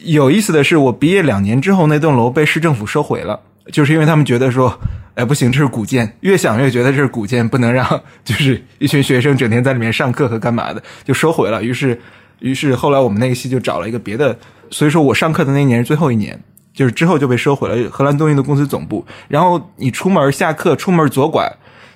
[0.02, 3.40] 有意思的是，我毕业两年之后，那栋楼被市政府收回了，
[3.72, 4.78] 就是因为他们觉得说。
[5.14, 7.86] 哎，不行，这是古建，越想越觉得这是古建，不能让
[8.24, 11.62] 就是一群学生整天在里面上课和干嘛的，就收回了。
[11.62, 11.96] 于是，
[12.40, 14.36] 于是后来我们那个系就找了一个别的，
[14.70, 16.36] 所以说我上课的那一年是最后一年，
[16.72, 17.88] 就是之后就被收回了。
[17.90, 21.48] 荷兰东印度公司总部，然后你出门下课，出门左拐，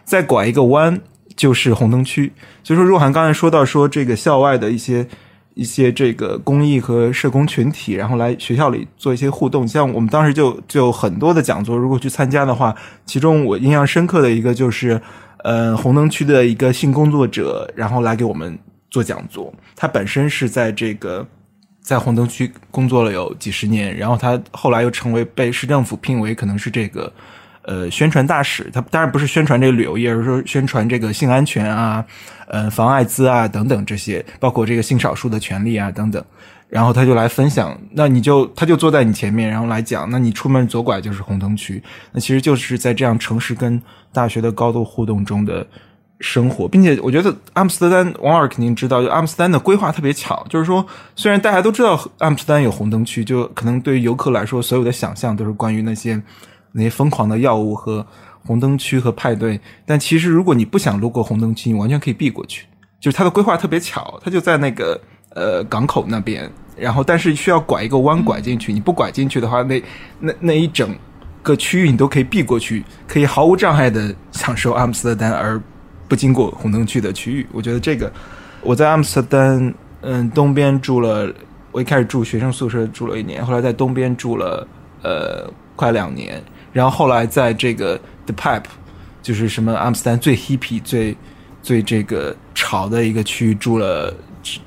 [0.05, 1.01] 再拐一个弯
[1.35, 2.33] 就是红灯区。
[2.63, 5.05] 所以说，若涵刚才说到说这个校外的一些。
[5.59, 9.67] 一些这个公益和社工群体，然后来学校里做一些互动。
[9.67, 12.73] 像我们当时就就很多的讲座，如果去参加的话，
[13.05, 15.03] 其中我印象深刻的一个就是，
[15.43, 18.57] 呃，红灯区的一个性工作者，然后来给我们
[18.89, 19.53] 做讲座。
[19.75, 21.27] 他本身是在这个
[21.81, 27.13] 在红灯区工作了有几十年，然后他后来又成为被市政府聘为可能是这个。
[27.69, 32.03] 呃，宣传大使，他当然不是宣传这个旅游业，而是说宣传这个性安全啊，
[32.47, 36.25] 呃，防艾滋啊等等这些，包括这个性少数的权利啊等等。
[36.71, 43.79] 然后他就来分享，那你就他就坐在你前面，然后来讲，那你出门左拐就是红灯区，那其实就是在这样城市跟
[44.15, 45.67] 大学的高度互动中的
[46.21, 56.19] 生活，并且我觉得阿姆斯特丹，王尔肯定知道，就阿姆斯特丹的规划特别巧，就是说虽然大家都知道阿姆斯特丹有红灯区，就可能对于游客来说，所有的想象都是关于那些。
[56.79, 58.07] 那些疯狂的药物和
[58.47, 62.65] 红灯区和派对，但其实如果你不想路过红灯区，你完全可以避过去。
[63.01, 65.01] 就是它的规划特别巧，它就在那个
[65.35, 68.73] 呃港口那边，然后但是需要拐一个弯拐进去。
[68.73, 69.83] 你不拐进去的话，那
[70.19, 70.97] 那那一整
[71.43, 75.61] 个区域你都可以避过去，可以毫无障碍的享受阿姆斯特丹而
[76.09, 77.47] 不经过红灯区的区域。
[77.53, 78.11] 我觉得这个
[78.63, 81.33] 我在阿姆斯特丹嗯东边住了，
[81.71, 84.67] 我一开始住学生宿舍住了一年，后来在东边住了
[85.03, 86.43] 呃快两年。
[86.73, 88.65] 然后后来在这个 The Pipe，
[89.23, 91.17] 就是什么阿姆斯丹最 hippy、最
[91.63, 94.15] 最这个潮的一个区域住了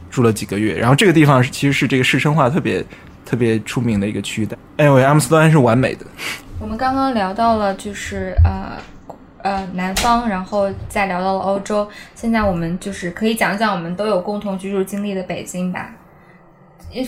[0.09, 0.75] 住了几个月。
[0.75, 2.83] 然后这个地方是其实是这个市生化特别
[3.23, 4.57] 特别出名的一个区域的。
[4.77, 6.05] Anyway，阿姆斯丹是完美的。
[6.59, 8.77] 我们刚刚聊到了就是呃
[9.43, 15.93] 呃南方，然后再聊到了欧洲，现在我们就是可以讲讲我们都有共同居住经历的北京吧。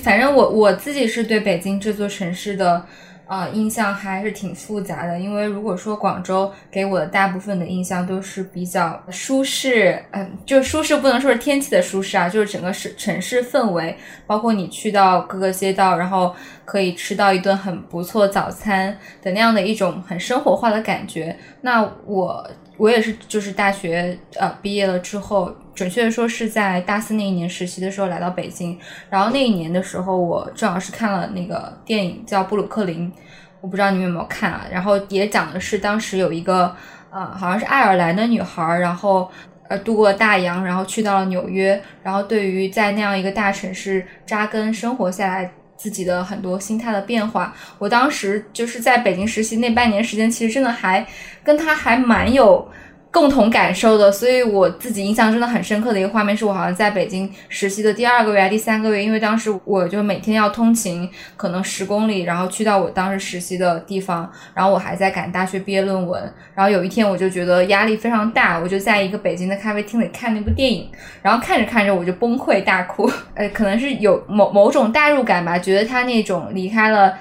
[0.01, 2.85] 反正我我自己是对北京这座城市的。
[3.25, 13.97] 啊，印象还是挺复杂的，因为如果说广州给我的大部分的印象都是比较舒适，嗯，就舒适不能说是天气的舒适啊，就是整个市城市氛围，
[14.27, 21.35] 包括你去到各个街道，然后可以吃到一顿很不错早餐的那样的一种很生活化的感觉。
[21.61, 25.53] 那我我也是，就是大学呃毕业了之后。
[25.75, 28.77] 准确的说，是在大四那一年实习的时候来到北京。
[29.09, 33.11] 然后那一年的时候，我正好是看了那个电影叫《布鲁克林》，
[33.59, 34.65] 我不知道你们有没有看啊？
[34.71, 36.75] 然后也讲的是当时有一个
[37.09, 39.29] 呃，好像是爱尔兰的女孩，然后
[39.67, 41.81] 呃渡过大洋，然后去到了纽约。
[42.03, 51.05] 然后对于在那样一个大城市扎根生活下来，自己的很多心态的变化，我当时就是在北京实习那半年时间，其实真的还
[51.43, 52.69] 跟他还蛮有。
[53.13, 61.07] 共同感受的，所以我自己印象真的很深刻的一个画面，是我好像在北京实习的第二个月、第三个月，因为当时我就每天要通勤，
[61.37, 70.89] 可能十公里，然后去到我当时实习的地方，然后我还在赶大学毕业论文，然后有一天我就觉得压力非常大，我就在一个北京的咖啡厅里看那部电影，
[71.21, 77.13] 然后看着看着我就崩溃大哭，呃，可能是有某某种代入感吧，觉得他那种离开了。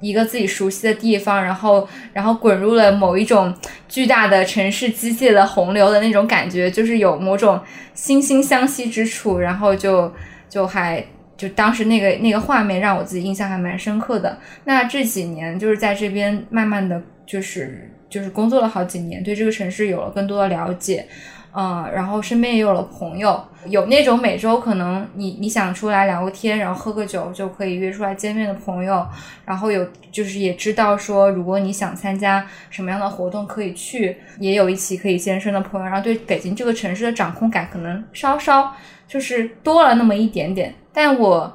[0.00, 3.52] 一个自己熟悉的地方，然后，然后滚入了某一种
[3.88, 7.60] 巨大的城市机械的洪流的那种感觉，就是有某种
[7.96, 10.12] 惺惺相惜之处，然后就
[10.48, 11.04] 就还
[11.36, 14.38] 就当时那个那个画面让我自己印象还蛮深刻的。
[14.64, 21.06] 那这几年就是在这边慢慢的就是就是工作了好几年，对这个城市有了更多的了解。
[21.54, 29.06] 嗯，然后身边也有了朋友，有那种每周可能你你想出来聊个天，然后喝个酒就可以约出来见面的朋友，
[29.44, 38.74] 然后有就是也知道说，如果你想参加什么样的活动可以去，也有一起可以健身的朋友，然后对北京这个城市的掌控感可能稍稍
[39.08, 41.52] 就是多了那么一点点，但我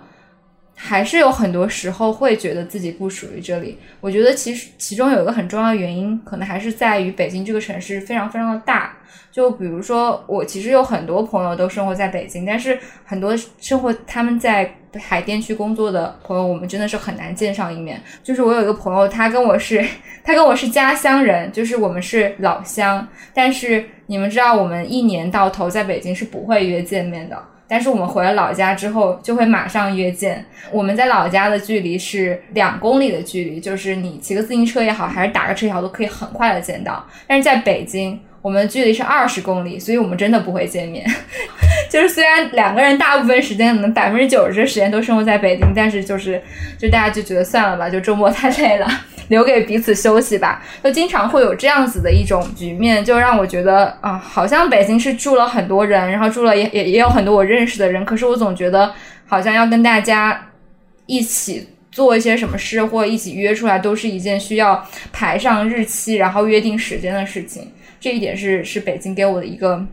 [0.76, 3.78] 还是有很多时候会觉得自己不属于这里。
[4.02, 8.98] 我觉得其实其中有一个很重要的原因，可能还是在于北京这个城市非常非常的大。
[9.32, 18.00] 就比如说，我其实有很多朋友都生活在北京，但是很多生活他们在海淀区工作的朋友，我们真的是很难见上一面。
[18.24, 19.84] 就是我有一个朋友，他跟我是，
[20.24, 23.08] 他跟我是家乡人，就是我们是老乡。
[23.34, 27.44] 但是你们知道，我们一年到头在北京是不会约见面的，
[27.74, 30.46] 但是我们回了老家之后，就会马上约见。
[30.72, 37.04] 我们在老家的距离是两公里的距离，就是你骑个自行车也好，还是打个车也好，都可以很快的见到。
[37.26, 38.20] 但是在北京。
[38.44, 41.10] 我们距离是二十公里，所以我们真的不会见面。
[41.90, 46.42] 就是虽然两个人大部分时间可能百分之九十的时间都生活在北京，但是就是
[46.78, 48.88] 就大家就觉得算了吧，就周末太累了，
[49.30, 50.62] 留给彼此休息吧。
[50.84, 58.94] 就经常会有这样子的一种局面，就让我觉得啊，好像北京是住了很多人，然后住了也也也有很多我认识的人，可是我总觉得
[59.26, 60.50] 好像要跟大家
[61.06, 67.72] 一起做一些什么事，或一起约出来，都是一件需要排上日期，然后约定时间的事情。
[68.04, 69.88] 这一点是是北京给我的一个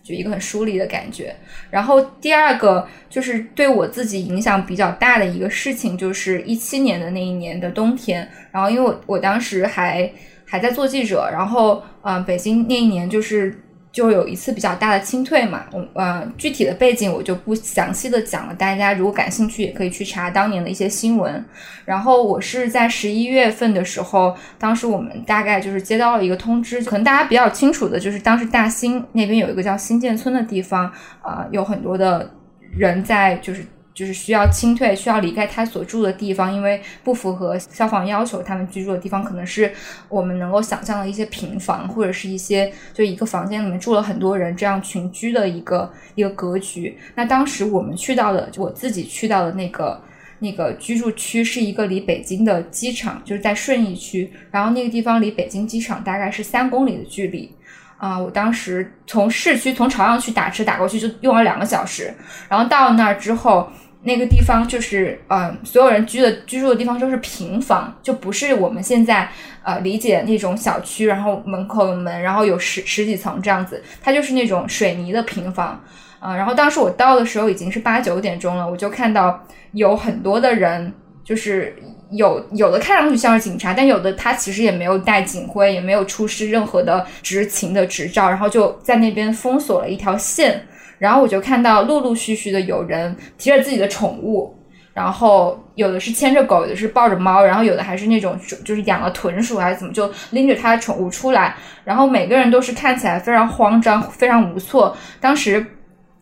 [0.00, 1.34] 就一个很疏离的感觉。
[1.68, 8.30] 然后第二个就是对我自己影响比较大的一个事情，就是一七年的那一年的冬天。
[8.52, 10.08] 然后因为我我当时还
[10.44, 13.60] 还在做记者，然后嗯，北京那一年就是。
[13.96, 21.42] 就有一次比较大的清退嘛，我呃具体的背景我就不详细的讲了，大家如果感兴趣也可以去查当年的一些新闻。
[21.86, 30.92] 然后我是在十一月份的时候，当时我们大概就是接到了一个通知，可能大家比较清楚的就是当时大兴那边有一个叫新建村的地方，
[31.22, 32.30] 啊有很多的
[32.76, 33.64] 人在就是。
[33.96, 38.42] 就是需要清退，需要离开他所住的地方，因为不符合消防要求。
[38.42, 39.72] 他们居住的地方可能是
[40.10, 46.98] 我们能够想象的一些平房，或者是一些就一个房间里面住了很多人这样群居的一个一个格局。
[47.14, 49.98] 那当时我们去到的，我自己去到的那个
[50.40, 57.50] 那个居住区是一个离北京的机场，就是在顺义区，然后那个地方离北京机场大概是三公里的距离。
[57.96, 62.12] 啊，我当时从市区从朝阳区打车打过去就用了两个小时，
[62.46, 63.66] 然后到那儿之后。
[64.06, 69.28] 那个地方就是，嗯，所有人居的居住的地方都是平房，就不是我们现在
[69.64, 75.82] 呃理解那种小区，然后门口有门，然后有十十几层这样子，它就是那种水泥的平房，
[76.20, 80.92] 啊，然后当时我到的时候已经是八九点钟了，我就看到有很多的人，
[81.24, 81.74] 就是
[82.12, 90.64] 有有的看上去像是警察，但有的他其实也没有带警徽，也没有出示任何的执勤的执照，然后就在那边封锁了一条线。
[90.98, 94.56] 然后我就看到陆陆续续的有人提着自己的宠物，
[94.92, 104.96] 然后有的是牵着狗，有的是抱着猫，然后有的还是那种就是养了豚鼠还是怎么，就拎着他的宠物出来，然后每个人都是看起来非常慌张、非常无措。
[105.20, 105.64] 当时。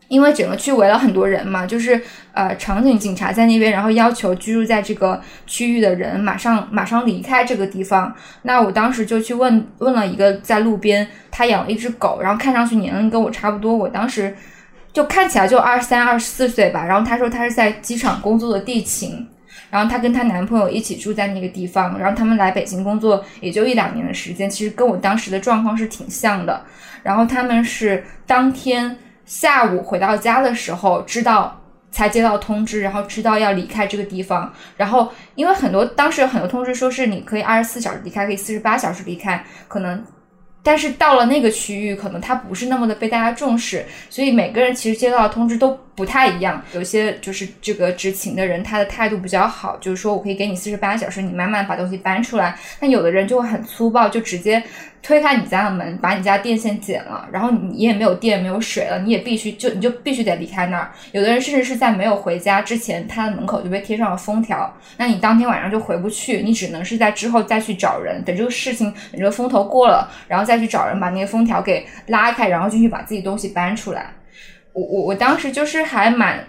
[0.09, 1.99] 因为整个区围了很多人嘛，就是
[2.35, 8.15] 呃，场景警察在那边，然后要求居住在这个区域的人马上马上离开这个地方。
[8.43, 14.37] 那我当时就去问问了一个在路边，他养了一只狗，然后看上去年龄跟我差不多，我当时
[14.95, 16.87] 就看起来就二十三、二十四岁吧。
[16.87, 19.29] 然后她说她是在机场工作的地勤，
[19.69, 26.65] 然后她跟她男朋友一起住在那个地方，然后他们来北京工作也就一两年的时间，其实跟我当时的状况是挺像的。
[27.03, 28.97] 然后他们是当天。
[29.27, 31.59] 下午回到家的时候，知道
[31.91, 34.53] 才接到通知，然后知道要离开这个地方。
[34.77, 40.05] 然后因为很多当时有很多通知说是你可以二十四小时离开，可以四十八小时离开，可能。
[40.65, 46.63] 但是到了那个区域，可能它不是那么的被大家重视，所以每个人其实接到的通知都不太一样。
[46.73, 52.59] 有些就是这个执勤的人，他的态度比较好，就是说我可以给你四十八小时，你慢慢把东西搬出来。
[52.81, 54.63] 但有的人就会很粗暴，就直接。
[55.07, 60.91] 推开你家的门，把你家电线剪了，然后你也没有电没有水了，你也必须就你就必须得离开那儿。
[61.13, 74.11] 有的人甚至是在没有回家之前，他的门口就被贴上了封条，那你当天晚上就回不去，你只能是在之后再去找人，等这个事情等这个风头过了，然后再去找人把那个封条给拉开，然后进去把自己东西搬出来。
[74.75, 76.45] 我我我当时就是还蛮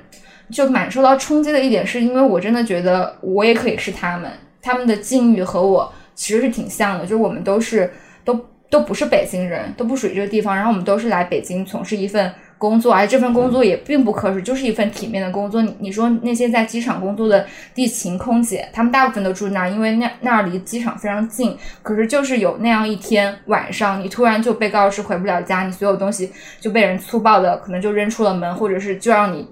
[0.51, 4.29] 就蛮受到冲击的一点，是因为我真的觉得我也可以是他们，
[4.61, 7.89] 他们的境遇和我其实是挺像的，就是我们都是。
[8.25, 10.55] 都都不是北京人，都不属于这个地方。
[10.55, 15.61] 然后我们都是来北京从事一份工作，而这份工作也并不可耻，就是一份体面的工作。
[15.61, 21.57] 你你说那些在机场工作的地勤空姐，他们大部分都住那儿，因为那那儿离机场非常近。
[21.83, 29.47] 可是就是有那样一天晚上，你突然就被告知回不了家，你所有东西就被人粗暴的可能就扔出了门，或者是就让你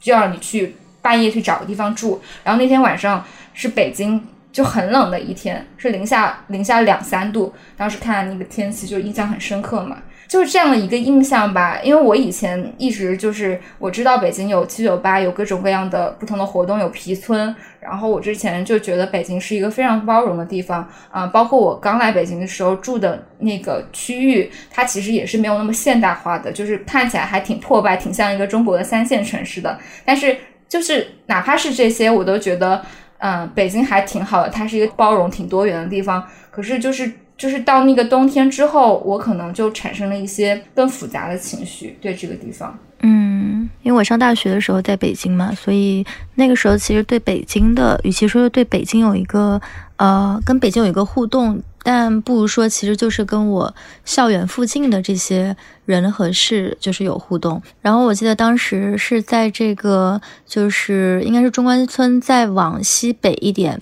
[0.00, 2.20] 就让你去半夜去找个地方住。
[2.42, 4.22] 然后那天晚上是北京。
[4.52, 7.52] 就很冷的一天，是零下零下两三度。
[7.76, 9.98] 当时看那个天气，就印象很深刻嘛，
[10.28, 11.80] 就是这样的一个印象吧。
[11.82, 17.54] 因为我以前一直就是我知道北京有七九八，有各种各样的不同的活动，有皮村。
[17.80, 29.78] 然后我之前就觉得北京是一个非常包容的地方啊，包括我刚来北京的时候住的那个区域，它其实也是没有那么现代化的，就是看起来还挺破败，挺像一个中国的三线城市的。
[30.04, 30.36] 但是
[30.68, 32.82] 就是哪怕是这些，我都觉得。
[33.18, 36.22] 嗯，北京还挺好的，它是一个包容、挺多元的地方。
[36.50, 42.78] 可是，就是就是到那个冬天之后，我可能就产生了一些更复杂的情绪对这个地方。
[43.00, 46.04] 嗯，因为我上大学的时候在北京嘛，所以
[46.36, 49.60] 那个时候其实对北京的，与其说是对北京有一个
[49.96, 51.62] 呃，跟北京有一个互动。
[51.82, 53.72] 但不如说，其实就是跟我
[54.04, 57.62] 校园附近的这些人和事就是有互动。
[57.80, 63.80] 然后我记得当时是在这个，就是应该是中关村再往西北一点，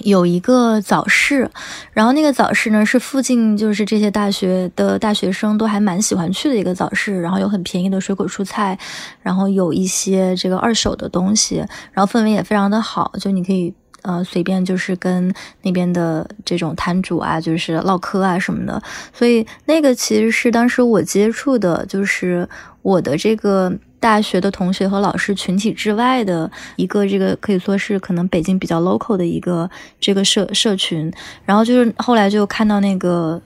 [0.00, 1.50] 有一个早市。
[1.92, 7.20] 然后那个早市呢，是附近就是这些大学的大学生都还蛮喜欢去的一个早市。
[7.20, 8.78] 然后有很便宜的水果蔬菜，
[9.22, 13.72] 然后有一些这个二手的东西，然后氛围也非常的好，就你可以。
[14.02, 15.30] 呃，随便就是跟
[15.60, 18.82] 那边的这种摊主啊，就是唠嗑啊什么的，
[19.12, 22.48] 所以那个其实是当时我接触的，就是
[22.80, 23.70] 我的这个
[24.00, 29.70] 大学的同学和老师群体之外的一个这个可以说是可能北京比较 local 的一个
[30.00, 31.12] 这个社社群，
[31.44, 33.40] 然后就是后来就看到那个。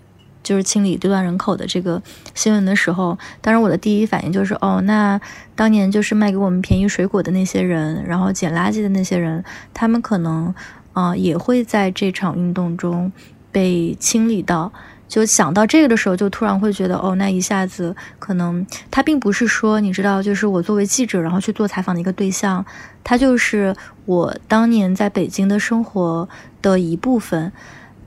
[0.44, 2.02] 就是清理低端人口的这个
[2.34, 5.18] 新闻的时候，当时我的第一反应就是，哦，那
[5.56, 9.42] 当年就是卖给我们便宜水果的那些人，然后捡垃圾的那些人，
[9.72, 10.54] 他们可能，
[10.92, 13.10] 啊，也会在这场运动中
[13.50, 14.70] 被清理到。
[15.14, 22.66] 就想到这个的时候，就突然会觉得，哦，那一下子可能他并不是说，你知道，就是我作为记者然后去做采访的一个对象，
[23.04, 26.28] 他就是我当年在北京的生活
[26.60, 27.52] 的一部分。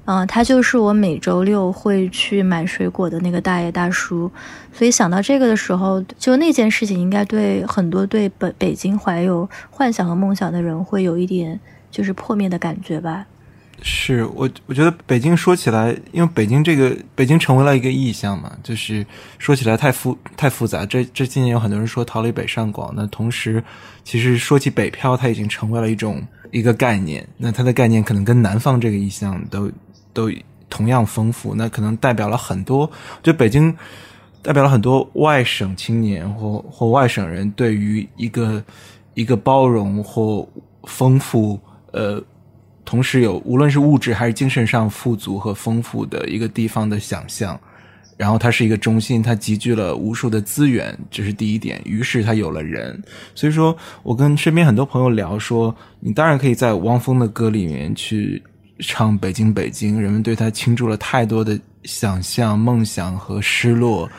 [0.04, 4.30] 嗯，他就是我每周六会去买水果的那个大爷大叔，
[4.74, 11.58] 所以想到这个的时候，就那件事情应该对很多对北北京怀有幻想和梦想的人会有一点
[11.90, 13.26] 就是破灭的感觉吧。
[13.82, 19.06] 是我，我觉得北京说起来，因为北京这个北京成为了一个意象嘛，就是
[19.38, 20.86] 说起来太复太复杂。
[20.86, 23.64] 这这今年有很多人说逃离北上广，那同时
[24.04, 27.28] 其实说起北漂，它已经成为了一种一个概念。
[27.38, 29.72] 那它的概念可能跟南方这个意象都。
[30.14, 30.32] 都
[30.68, 32.90] 同样丰富，那可能代表了很多，
[33.22, 33.72] 就北京
[34.42, 38.64] 代表了很多外省青年或或外省人对于一个
[39.14, 40.50] 一个包容或
[40.86, 41.60] 丰富，
[41.92, 42.20] 呃，
[42.88, 47.60] 同时有无论是物质还是精神上富足和丰富的一个地方的想象。
[48.16, 51.80] 然后它是一个中心，它集聚了无数的资源，这是第一点。
[51.86, 53.00] 于是它有了人，
[53.36, 58.42] 所以说我跟身边很多朋友聊说，你当然可以在汪峰的歌里面去
[58.80, 64.10] 唱《北京北京》，人们对他倾注了太多的想象、梦想和失落、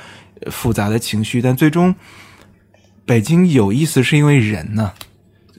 [0.46, 1.92] 复杂的情绪，但最终
[3.04, 4.92] 北京有意思是因为人呢。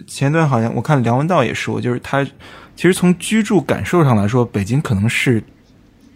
[0.07, 2.25] 前段好像我看梁文道也说，就是他
[2.79, 5.43] 其实从居住感受上来说，北京可能是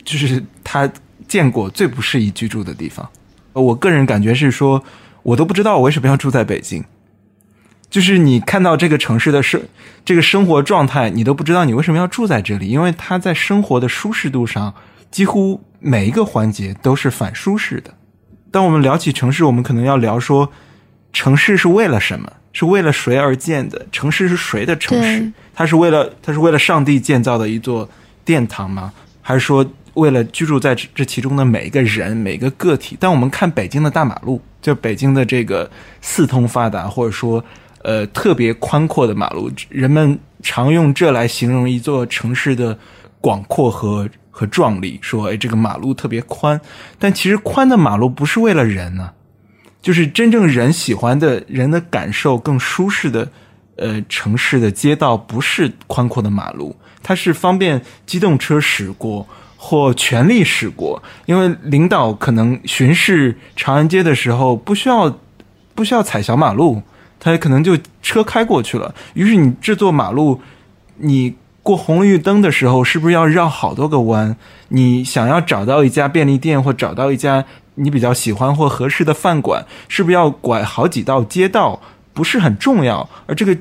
[0.06, 0.90] 就是他
[1.28, 3.06] 见过最不适宜居住的地方。
[3.52, 4.82] 我个人感觉是说，
[5.24, 6.82] 我都不知道我为什么要住在北京。
[7.90, 9.62] 就是你看到这个城市的生
[10.06, 14.74] 这个生活状态，你都不知道你为什么要住在这里，因为他在生活的舒适度上，
[15.12, 17.94] 几乎每一个环节都是反舒适的。
[18.52, 20.50] 当我们聊起城市，我们可能要聊说，
[21.12, 22.32] 城市是为了什么？
[22.54, 23.86] 是为了谁而建的？
[23.92, 25.30] 城市是谁的城市？
[25.54, 27.90] 它是为了它是为了上帝建造的一座
[28.24, 28.94] 殿堂吗？
[29.22, 32.96] 还是说为了居住在这这其中的每一个人、每个个体？
[33.00, 35.70] 但我们看北京的大马路，就北京的这个
[36.02, 37.44] 四通发达，或者说
[37.84, 42.78] 呃特别宽阔的马路，人们常用这来形容一座城市的
[43.22, 46.60] 广阔和和壮丽，说哎这个马路特别宽，
[46.98, 49.12] 但其实宽的马路不是为了人呢、
[49.84, 53.30] 就是真正人喜欢的人的感受更舒适的，
[53.76, 59.28] 呃，城市的街道不是宽阔的马路，它是方便机动车驶过
[59.58, 65.20] 或权力驶过，因为领导可能巡视长安街的时候不需要
[65.76, 66.82] 不需要踩小马路，
[67.20, 68.96] 他可能就车开过去了。
[69.14, 70.42] 于是你这座马路，
[70.98, 74.36] 你过红绿灯的时候，是不是要绕好多个弯？
[74.70, 77.46] 你想要找到一家便利店或找到一家
[77.76, 81.82] 你比较喜欢或合适的饭馆，是不是要拐好几道街道？
[82.14, 83.10] 不是很重要。
[83.26, 83.58] 而这个，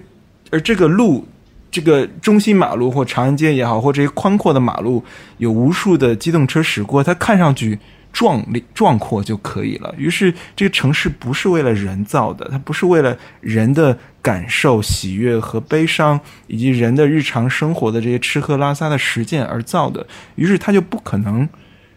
[0.50, 1.26] 而这个路，
[1.70, 5.02] 这个中心马路或长安街也好，或这些宽阔的马路，
[5.38, 7.78] 有无数的机动车驶过，它看上去
[8.12, 9.94] 壮丽壮阔就可以了。
[9.96, 20.06] 于是，这个城市不是为了人造的，它不是为了人的感受、喜悦和悲伤，以及人的日常生活的这些吃喝拉撒的实践而造的。
[20.34, 21.48] 于是，它就不可能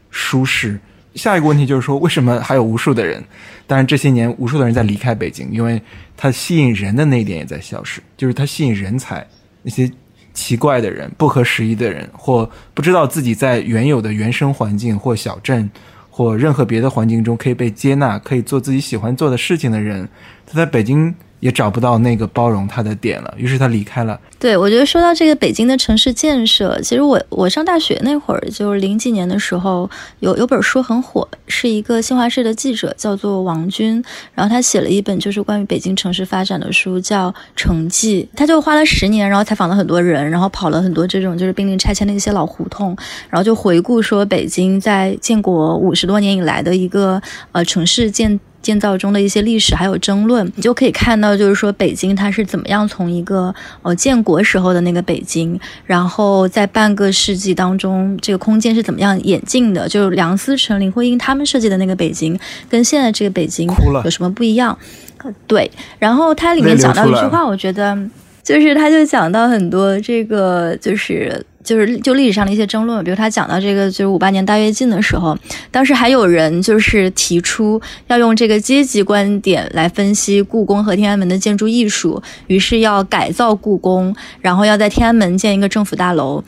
[0.09, 0.80] 舒适。
[1.16, 3.24] 下一个问题就是说，为什么还有无数的人？
[3.66, 5.82] 当然，这些年无数的人在离开北京，因为
[6.16, 9.26] 它吸引人的那一点也在消失，就是它吸引人才，
[9.63, 9.89] 那些
[10.34, 15.70] 奇怪的人、不合时宜的人，或不知道自己在原有的原生环境或小镇
[16.09, 20.07] 或任何别的环境中可以被接纳、可以做自己喜欢做的事情的人，
[20.45, 24.19] 他在北京也找不到那个包容他的点了，于是他离开了。
[24.39, 29.89] 对，我觉得说到这个北京的城市建设，其实我我上大学那会儿，就是零几年的时候，
[30.19, 42.95] 有有本书很火，是一个新华社的记者叫做王军，然后他写了一本就是关于北京城市发展的书，叫《城记》，他就花了十年，然后采访了很多人，然后跑了很多这种就是濒临拆迁的一些老胡同，
[43.29, 47.21] 然后就回顾说北京在建国五十多年以来的一个
[47.51, 48.39] 呃城市建。
[48.66, 53.53] 建造中的一些历史还有争论，你就可以看到，就是说北京它是怎么样从一个
[53.84, 59.88] 呃建国时候的那个北京，然后在半个世纪当中，这个空间是怎么样演进的？
[59.88, 63.70] 就是梁思成、林徽因他们设计的那个北京，跟现在这个北京
[64.03, 64.76] 有什么不一样？
[65.24, 67.97] 呃对，然后它里面讲到一句话，我觉得
[68.45, 71.45] 就是他就讲到很多这个就是。
[71.65, 75.35] 就是就历史上的一些争论，比如他讲到这个，就是五八年大跃进的时候，
[75.71, 86.43] 当时还有人就是提出要用这个阶级观点来分析故宫和天安门的建筑艺术，于是要改造故宫，然后要在天安门建一个政府大楼。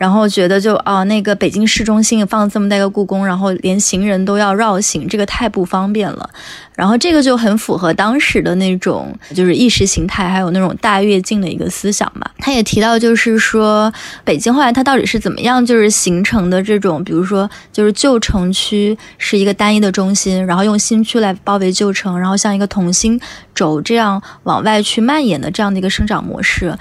[0.00, 6.30] 然后觉得就啊，那个北京市中心放这么大个故宫，然后连行人都要绕行，这个太不方便了。
[6.74, 12.26] 然后这个就很符合当时的那种就是意识形态，还有那种大跃进的一个思想嘛。
[12.38, 13.92] 他也提到，就是说
[14.24, 23.20] 北京后来它到底是怎么样，就是形成的这种，比如说就是旧城区是一个单一的中心，然后用新区来包围旧城，然后像一个同心
[23.54, 26.74] 轴这样往外去蔓延的这样的一个生长模式。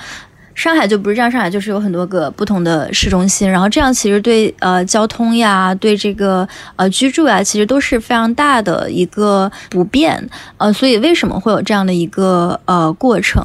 [0.59, 6.45] 上海就不是这样，上海就是有很多个不同的市中心，然后这样其实对呃交通呀，对这个
[6.75, 10.21] 呃居住呀，其实都是非常大的一个不便，
[10.57, 13.41] 呃，所以为什么会有这样的一个呃过程？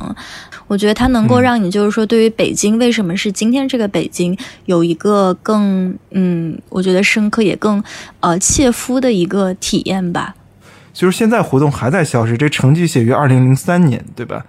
[0.67, 7.81] 我觉得它能够让你就是说，对于北京为什么是今天这个北京，有一个更嗯，我觉得深刻也更
[8.19, 10.35] 呃切肤的一个体验吧。
[10.93, 14.45] 就是现在活动还在消失，这成绩写于二零零三年，对吧？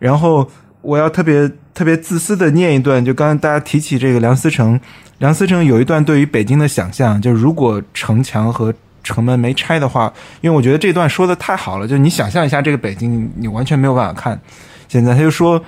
[0.00, 0.50] 然后
[0.82, 4.80] 我要特别特别自私的念一段，就刚才大家提起这个梁思成，
[5.18, 8.72] 梁思成有一段对于北京的想象，就如果城墙和
[9.02, 14.40] 城门没拆的话，因为我觉得这段说的太好了，就你想象一下这个北京，你完全没有办法看。
[14.88, 15.62] 现在他就说，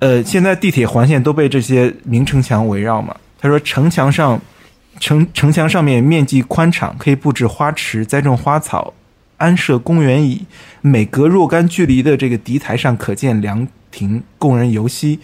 [0.00, 4.40] 呃，现在地铁环线都被这些明城墙围绕嘛，他说城墙上
[5.00, 8.92] 城城墙上面面积宽敞，可以布置花池、栽种花草、
[9.38, 10.44] 安设公园椅。
[10.82, 15.18] 每隔若干距离的这个敌台上可见凉亭，供人游息。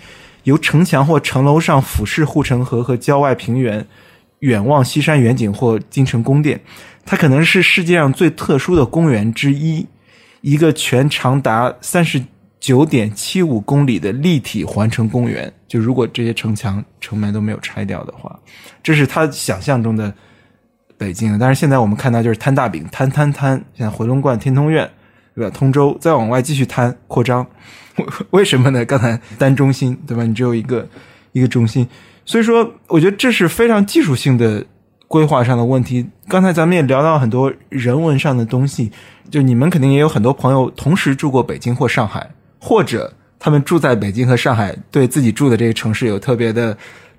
[0.44, 3.86] 由城墙或城楼上俯视护城河和郊外平原，
[4.40, 6.60] 远望西山远景或京城宫殿。
[7.06, 9.86] 它可能是世界上最特殊的公园之一，
[10.42, 12.22] 一个全长达三十
[12.60, 15.50] 九点七五公里的立体环城公园。
[15.66, 18.38] 就如果这些城墙、城门都没有拆掉的话，
[18.82, 20.12] 这是他想象中的
[21.04, 21.38] 北京。
[21.38, 24.90] 但是现在我们看到就是摊大饼，摊摊摊，像回龙观、天通苑，
[25.34, 25.50] 对吧？
[25.50, 27.46] 通州再往外继续摊扩张，
[28.30, 28.84] 为什么呢？
[28.84, 30.24] 刚才单中心，对吧？
[30.24, 30.88] 你只有一个
[31.32, 31.86] 一个中心，
[32.24, 34.64] 所以说我觉得这是非常技术性的
[35.06, 36.06] 规划上的问题。
[36.28, 38.90] 刚才咱们也聊到很多人文上的东西，
[39.30, 43.12] 就你们肯定也有很多朋友同时住过北京或上海，或者。
[43.36, 46.74] 他们住在北京和上海，对自己住的这个城市有特别的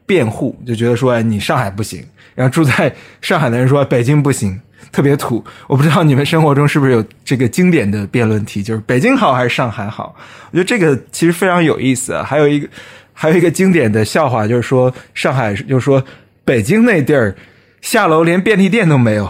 [0.06, 2.04] 辩护，就觉得说，哎，你上海不行。
[2.34, 4.60] 然后住在上海的人说，北京不行，
[4.92, 5.44] 特别土。
[5.68, 10.16] 我不知道你们生活中是不是有这个经典的辩论题，就是北京好还是上海好？
[10.52, 12.24] 我觉得这个其实非常有意思啊。
[12.24, 12.68] 还有一个，
[13.14, 16.04] 还有一个经典的笑话，就是说上海，就是说
[16.44, 17.36] 北京那地儿
[17.82, 19.30] 下楼连便利店都没有，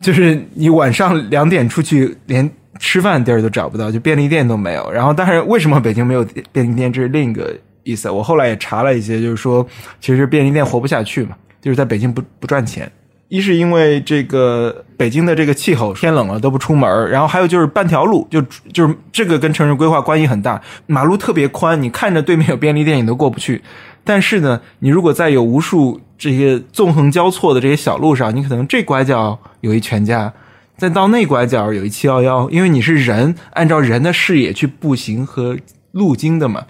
[0.00, 2.50] 就是你晚上两点出去连。
[2.80, 4.88] 吃饭地儿都找不到，就便利店都没有。
[4.92, 6.92] 然后，但是为什么北京没有便利店？
[6.92, 7.52] 这是另一个
[7.88, 8.10] 意思。
[8.10, 9.66] 我后来也查了一些，就是说，
[9.98, 12.90] 其实便利店活不下去嘛，就是在北京不不赚钱。
[13.28, 18.40] 一是因为这个北京的这个气候，天冷了都不出门然后还有就是半条路，就
[18.72, 20.60] 就是这个跟城市规划关系很大。
[20.86, 23.62] 马路特别宽，你看着对面有便利店，你都过不去。
[24.04, 30.32] 但是呢，你如果在有无数这些纵横交错的这些小路上，你可能这拐角有一全家。
[30.78, 35.56] 再到那拐角有一七幺幺，因为你是人，按照人的视野去步行和
[35.92, 36.64] 路经的嘛。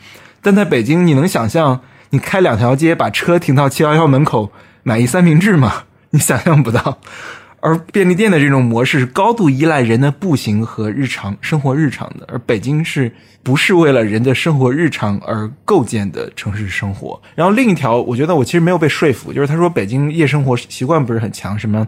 [0.49, 1.79] 但在北京，你能想象
[2.09, 4.51] 你开两条街把车停到七幺幺门口
[4.83, 5.85] 买一三明治吗？
[6.09, 6.97] 你想象不到。
[7.61, 17.21] 而便利店的这种模式是高度依赖人的步行和日常生活日常的，而北京是不是为了人的生活日常而构建的城市生活？
[17.35, 21.87] 然后另一条，我觉得我其实没有被说服，就是他说北京夜生活习惯不是很强，什么？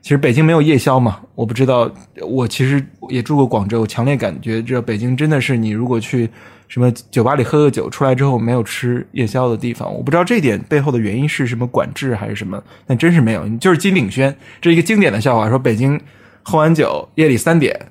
[0.00, 1.20] 其实北京没有夜宵嘛？
[1.34, 1.90] 我不知道。
[2.22, 6.30] 我其实也住过广州，我强烈感觉这北京真的是你如果去
[6.70, 9.92] 什么酒吧里喝个酒，出来之后没有吃夜宵的地方。
[9.92, 13.46] 我不知道这点背后的原因是什么管制还是什么，但真是没有。
[13.58, 16.00] 就是金鼎轩，这是一个经典的笑话，说北京
[16.44, 17.88] 喝完酒夜里三点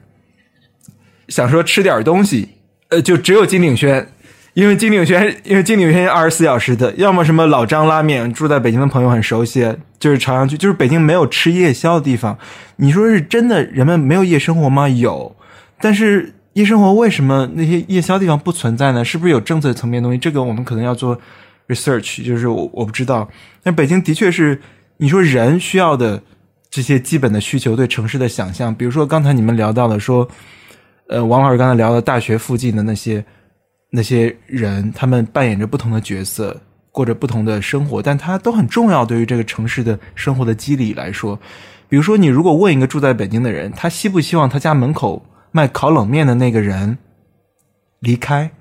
[1.28, 2.50] 想说吃点东西，
[2.88, 4.08] 呃，就只有金鼎轩。
[4.56, 12.38] 因为金鼎轩，因为金鼎轩二十四小时的，要么什么老张拉面，住在北京的朋友很熟悉，就是朝阳区，就是北京没有吃夜宵的地方。
[12.78, 14.90] 你说是真的，人们没有夜生活吗？
[14.90, 15.36] 有，
[15.80, 19.04] 但是夜生活为什么那些夜宵地方不存在呢？
[19.06, 20.18] 是不是有政策层面的东西？
[20.18, 21.20] 这个我们可能要做
[21.68, 23.30] research，就是我我不知道。
[23.64, 24.62] 但北京的确是，
[24.98, 26.22] 你说人需要的
[26.70, 30.28] 这些基本的需求，对城市的想象，比如说刚才你们聊到的说，
[31.08, 33.24] 呃，王老师刚才聊的大学附近的那些。
[33.92, 36.56] 那些人，他们扮演着不同的角色，
[36.92, 39.04] 过着不同的生活，但他都很重要。
[39.04, 41.36] 对于这个城市的生活的机理来说，
[41.88, 46.98] 比如说，你如果问一个住在北京的人，他希不希望他家门口卖烤冷面的那个人
[48.00, 48.52] 离开？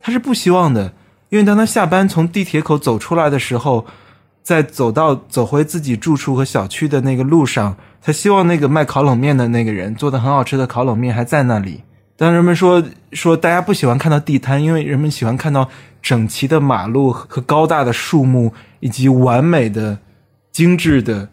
[0.00, 0.92] 他是不希望的，
[1.30, 3.86] 因为当他下班从地铁口走出来的时候，
[4.42, 11.82] 在走到走回自己住处和小区的那个路上，他希望那个卖烤冷面的那个人做的很好吃的烤冷面还在那里。
[12.16, 15.68] 当人们说说大家不喜欢看到地摊，因为人们喜欢看到
[16.02, 19.98] 整齐的马路和高大的树木以及完美的、
[20.52, 21.30] 精致的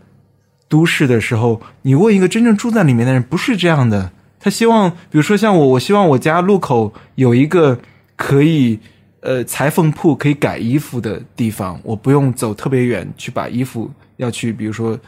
[0.70, 4.14] 都市的时候，你问一个真正住在里面的人，不是这样的。
[4.42, 7.78] 他希望，比如说像我，我希望我家路口有一个
[8.16, 8.80] 可以
[9.22, 15.00] 呃裁缝铺，可以改衣服的地方，我不用走特别远去把衣服要去，比如说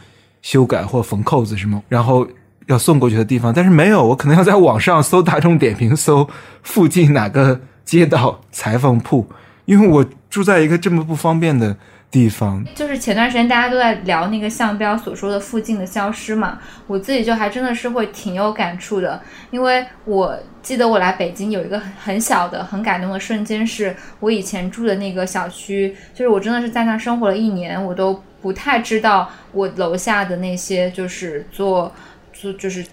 [0.41, 2.27] 修改或缝扣子什么，然后。
[2.67, 6.25] 要送过去的地方，但是没有，我可能要在网上搜大众点评，搜
[6.61, 9.27] 附近哪个街道裁缝铺，
[9.65, 11.75] 因为我住在一个这么不方便的
[12.13, 12.63] 地方。
[12.75, 31.91] 就是前段时间大家都在聊那个向标所说的附近的消失嘛，我自己就还真的是会挺有感触的，因为我记得我来北京有一个很小的很感动的瞬间，是我以前住的那个小区，就是我真的是在那生活了一年，我都不太知道我楼下的那些就是做。
[32.35, 32.83] 就就是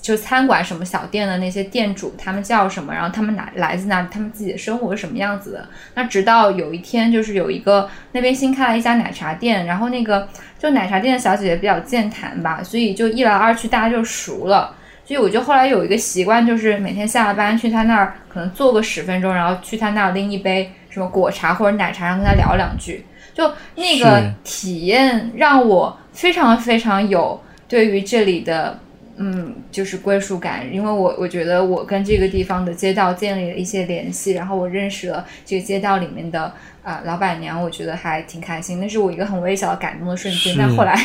[0.00, 2.92] 就餐馆什么小店的那些店主，他们叫什么？
[2.92, 4.08] 然后他们哪来自哪里？
[4.10, 5.68] 他们自己的生活是什么样子的？
[5.94, 10.26] 那直到有一天，就是有一个那边新开了一家奶茶店，然后那个
[10.58, 14.74] 就奶茶店的小姐姐比较健谈吧，所以就一来二去大家就熟了。
[15.04, 23.04] 所以我就后来有一个习惯，就是每天下了班去他那儿，可能坐个十分钟，然后去他那儿拎一杯什么果茶或者奶茶，然后跟他聊两句。
[23.34, 28.78] 就那个体验让我非常非常有对于这里的
[29.22, 36.50] 嗯就是归属感，因为我我觉得我跟这个地方的街道建立了一些联系，然后我认识了这个街道里面的
[36.82, 40.56] 啊、老板娘，我觉得还挺开心，那是我一个很微小的感动的瞬间。
[40.58, 40.98] 但后来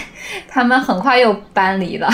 [0.48, 2.10] 他们很快又搬离了，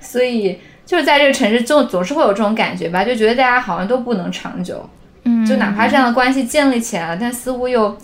[0.00, 4.86] 所以就是在这个城市总总是会有这种感觉吧，就觉得大家好像都不能长久。
[5.24, 7.96] 嗯，就哪怕这样的关系建立起来了，但似乎又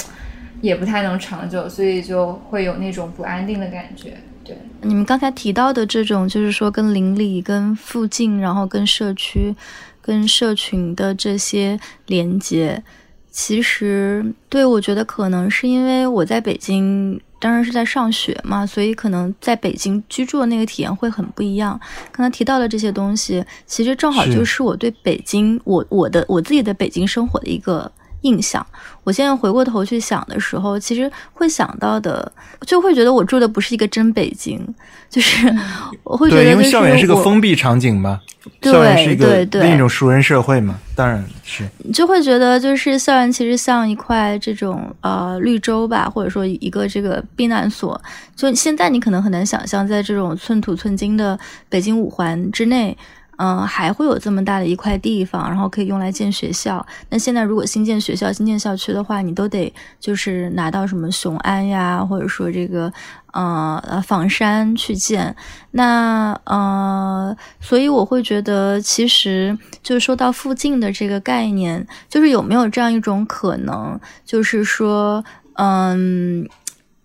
[0.62, 4.14] 也不太能长久，所以就会有那种不安定的感觉。
[4.44, 9.54] 对，你们刚才提到的这种，就是说跟邻里、跟附近，然后跟社区、
[10.02, 12.82] 跟社群的这些连接，
[13.30, 21.80] 其实对我觉得可能是因为我在北京，当然是在上学嘛，所以可能在北京居住的那个体验会很不一样。
[22.12, 27.90] 刚才提到的这些东西，其实正好就是我对北京，我我的我自己的北京生活的一个
[28.24, 28.64] 印象。
[29.04, 32.30] 我现在回过头去想的时候，其实会想到的，
[32.66, 34.60] 就会觉得我住的不是一个真北京，
[35.08, 35.54] 就是
[36.02, 38.20] 我会觉，得因为校园是个封闭场景嘛，
[38.60, 48.00] 对校园是一个对对另一种熟人社会嘛，当然是就会觉得就是校园其实像一块这种呃绿洲吧，或者说一个这个避难所。
[48.34, 52.96] 就现在你可能很难想象，在这种寸土寸金的北京五环之内。
[53.36, 56.84] 嗯，还会有这么大的一块地方，然后可以用来建学校。
[57.10, 62.92] 那现在如果新建学校、新建校区的话，你都得就是拿到什么雄安呀，或者说这个
[63.32, 65.34] 呃呃房山去建。
[65.72, 75.24] 那呃，所以我会觉得，其实就是说到附近的这个概念，就是有没有这样一种可能，就是说，
[75.54, 76.48] 嗯。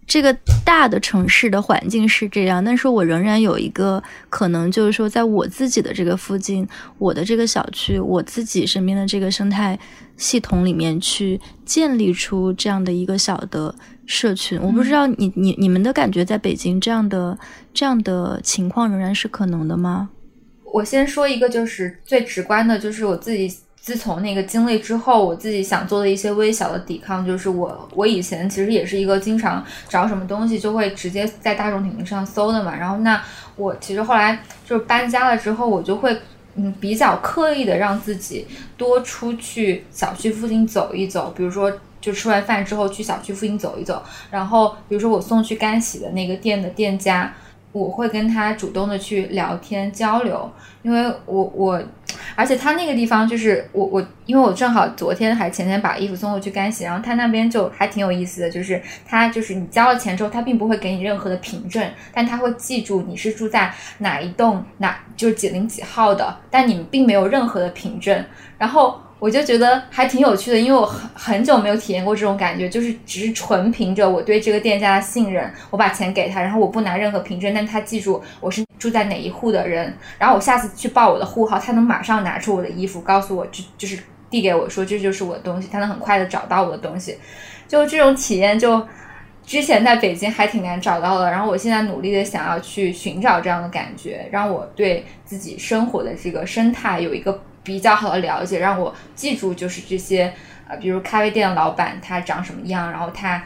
[0.09, 0.35] 这个
[0.65, 9.77] 大的城市的环境是这样，但是我仍然有一个可能，就是说，在我自己的这个附近，我的这个小区，我自己身边的这个生态
[10.17, 13.73] 系统里面去建立出这样的一个小的
[14.07, 14.59] 社群。
[14.59, 17.37] 我不知道你你你们的感觉，在北京这样的
[17.71, 20.09] 这样的情况仍然是可能的吗？
[20.73, 23.51] 我先说一个，就是最直观的，就是我自己
[23.81, 33.21] 自从那个经历之后，我自己想做的一些微小的抵抗，就是我我以前其实也是一个经常找什么东西就会直接在大众点评上搜的嘛，然后那
[33.55, 36.15] 我其实后来就是搬家了之后，我就会。
[36.55, 41.71] 嗯，比较刻意的让自己多出去小区附近走一走，比如说
[42.01, 47.33] 就吃完饭之后去小区附近走一走，然后比如说我送去干洗的那个店的店家，
[47.71, 50.51] 我会跟他主动的去聊天交流，
[50.81, 51.81] 因为我我，
[52.35, 68.25] 而且他那个地方就是我我，因为我正好昨天还前天把衣服送过去干洗，然后他那边就还挺有意思的，就是他就是你交了钱之后，他并不会给你任何的凭证，但他会记住你是住在哪一栋哪就是几零几号的，但你们并没有任何的凭证，
[68.57, 68.99] 然后。
[69.19, 83.99] 我就觉得还挺有趣的，因为我很很久没有体验过这种感觉，就是只是纯凭着我对这个店家的信任，我把钱给他，然后我不拿任何凭证，但他记住我是住在哪一户的人，然后我下次去报我的户号，他能马上拿出我的衣服，告诉我就就是
[84.29, 87.17] 递给我说这就是我的东西，他能很快的找到我的东西，
[87.67, 88.81] 就这种体验就。
[89.45, 100.33] 之前在北京还挺难找到的，然后我现在努力的想要去寻找这样的感觉，让我对自己生活的这个生态有一个比较好的了解，让我记住就是这些
[100.67, 103.43] 呃，比如咖啡店的老板他长什么样，然后他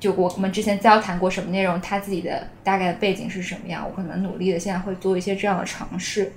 [0.00, 6.32] 就我们之前交谈过什么内容，他自己的大概的背景是什么样，我可能努力的现在会做一些这样的尝试。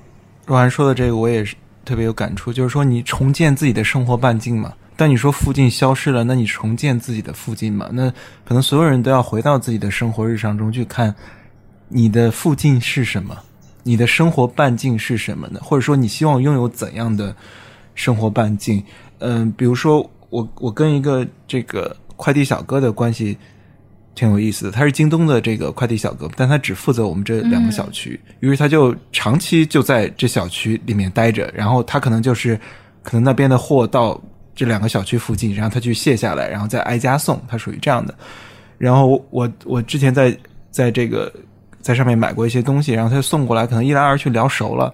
[0.45, 4.73] 若涵说的这个，我也是特别有感触，就是说你重建自己的生活半径嘛。
[4.99, 7.87] 但你说附近消失了，那你重建自己的附近嘛？
[7.91, 8.09] 那
[8.43, 11.13] 可能所有人都要回到自己的生活日常中去看，
[11.87, 13.37] 你的附近是什么，
[13.87, 15.59] 你的生活半径是什么呢？
[15.63, 17.33] 或者说你希望拥有怎样的
[17.95, 18.83] 生活半径？
[19.19, 23.37] 嗯，比如说我我跟一个这个快递小哥的关系
[24.13, 32.59] 挺有意思的，他是京东的这个快递小哥，但他只负责我们这两个小区，于是他就长期就在这小区里面待着，然后他可能就是
[33.01, 34.21] 可能那边的货到。
[34.59, 38.17] 这两个小区附近，然后他去卸下来，然后再挨家送，他属于这样的。
[38.79, 40.35] 然后我我之前在
[40.71, 41.31] 在这个
[41.87, 44.93] 在上面买过一些东西，然后他就送过来，可能一来二去聊熟了，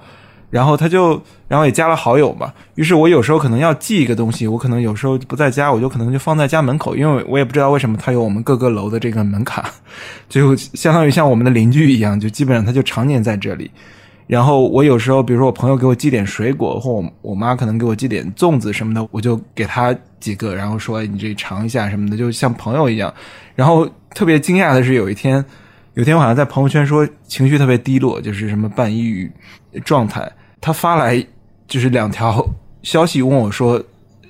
[0.51, 2.53] 然后他就然后也加了好友嘛。
[2.75, 9.71] 于是我有时候可能要寄一个东西，我可能有时候不在家，我就可能就放在家门口，因为我也不知道为什么他有我们各个楼的这个门卡，
[10.29, 13.71] 就相当于像我们的邻居一样，就基本上他就常年在这里。
[14.25, 23.13] 然后我有时候，比如说我朋友给我寄点水果，或我我妈可能给我寄点粽子什么的，我就给他几个，然后说你这尝一下什么的，就像朋友一样。
[23.53, 25.43] 然后特别惊讶的是，有一天，
[25.95, 29.31] 有天我好像在朋友圈说情绪特别低落，就是什么半抑郁
[29.85, 31.25] 状态，他发来
[31.67, 32.45] 就是两条
[32.81, 33.83] 消息问我说，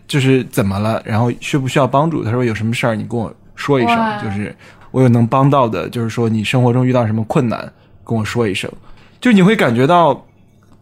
[0.07, 2.23] 就是怎么了，然后需不需要帮助？
[2.23, 4.55] 他说有什么事儿你跟我说一声，就是。
[4.93, 8.71] 我有能帮到的，就是说你生活中遇到什么困难，跟我说一声，
[9.19, 10.23] 就你会感觉到，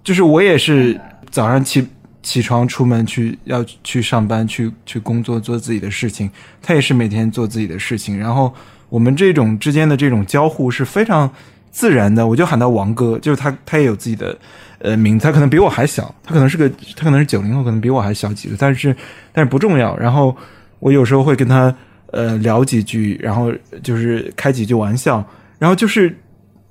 [0.03, 1.87] 就是我也是早上起
[2.21, 6.29] 起床出门去要去上班去去工作做自己的事情，
[6.61, 8.53] 他也是每天做自己的事情，然后
[8.91, 11.27] 我们这种之间的这种交互是非常
[11.71, 14.37] 自然的，我就喊他王哥，就是他他也有自己的
[14.77, 18.95] 呃名字，他可能比我还小，他可能是个他可能是九零后，可能比我还小几岁，但是
[19.33, 20.35] 但是不重要，然后
[20.77, 21.73] 我有时候会跟他。
[22.13, 23.49] 呃，聊几句，然后
[23.81, 25.25] 就是开几句玩笑，
[25.57, 26.13] 然后就是，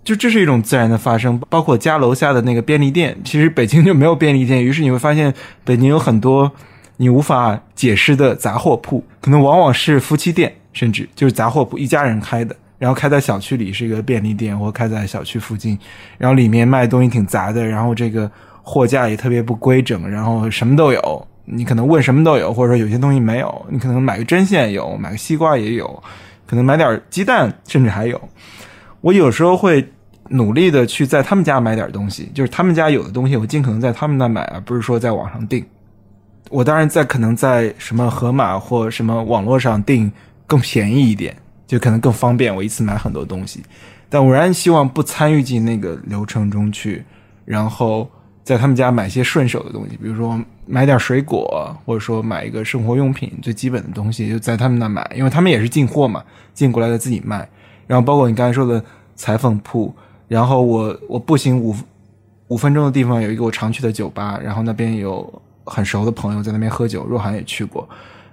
[0.05, 1.41] 就这是一种自然的发生。
[1.49, 5.33] 包括家楼下的那个便利店，其实北京就没有便利店，于是你会发现
[5.65, 6.53] 北京有很多
[6.99, 15.79] 你无法解释的杂货铺，可能往往是夫妻店，甚至就是杂货铺，一家人开的，然后开在小区里是一个便利店，或开在小区附近，
[16.19, 18.31] 然后里面卖东西挺杂的，然后这个
[18.63, 21.27] 货架也特别不规整，然后什么都有。
[21.53, 26.03] 你可能问什么都有，或者说有些东西没有，你可能买个针线有，买个西瓜也有，
[26.47, 28.21] 可能买点鸡蛋甚至还有。
[29.01, 29.85] 我有时候会
[30.29, 35.65] 努力的去在他们家买点东西，就是他们家有的东西，我尽可能在他们那买，而不是说在网上订。
[36.51, 40.11] 我当然在可能在什么盒马或什么网络上订
[40.51, 41.37] 更便宜一点，
[41.69, 43.63] 就可能更方便，我一次买很多东西。
[44.09, 47.05] 但我仍然希望不参与进那个流程中去，
[47.45, 48.11] 然后。
[48.43, 50.37] 在他们家买些顺手的东西，比如说
[50.67, 57.49] 买点水果，或者说买一个生活用品最基本的东西，就在他们那买，因为他们也是进货嘛，进过来的自己卖。
[57.87, 58.83] 然后包括你刚才说的
[59.15, 59.95] 裁缝铺，
[60.27, 61.77] 然后我我步行五
[62.49, 67.89] 五分钟的地方有一个我常去的酒吧，然后那边有很熟的朋友在那边喝酒，若涵也去过。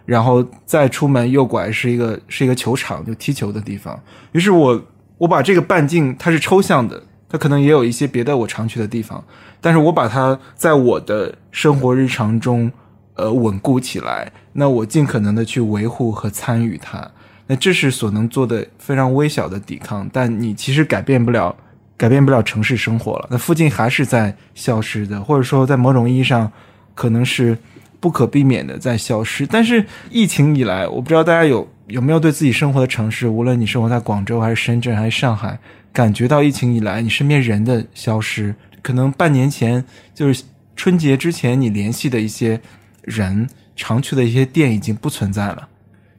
[0.08, 4.02] 然后再出门右拐是一个是一个球场，就踢球的地方。
[4.32, 4.82] 于是我
[5.20, 7.04] 我把这个半径它是抽象的。
[7.30, 9.22] 它可能也有一些别的我常去的地方，
[9.60, 12.72] 但是我把它在我的生活日常中，
[13.16, 14.32] 呃，稳固起来。
[14.54, 17.06] 那我尽可能的去维护和参与它。
[17.48, 21.54] 那这是所能做的非常微小的抵抗，但你其实改变不了，
[21.98, 23.28] 改变不了城市生活了。
[23.30, 26.50] 那附近还是在消失的，或者说在某种意义上，
[26.96, 27.58] 可能是
[28.00, 29.46] 不可避免的在消失。
[29.48, 35.58] 但是疫情以来，我不知道大家有有没有对自己生活的城市，无论你生活在广州还是深圳还是上海。
[35.94, 39.84] 感觉到疫情以来，你身边人的消失，可能半年前
[40.14, 40.44] 就是
[40.76, 42.62] 春节之前你联系的一些
[43.02, 45.68] 人，常去的一些店已经不存在了。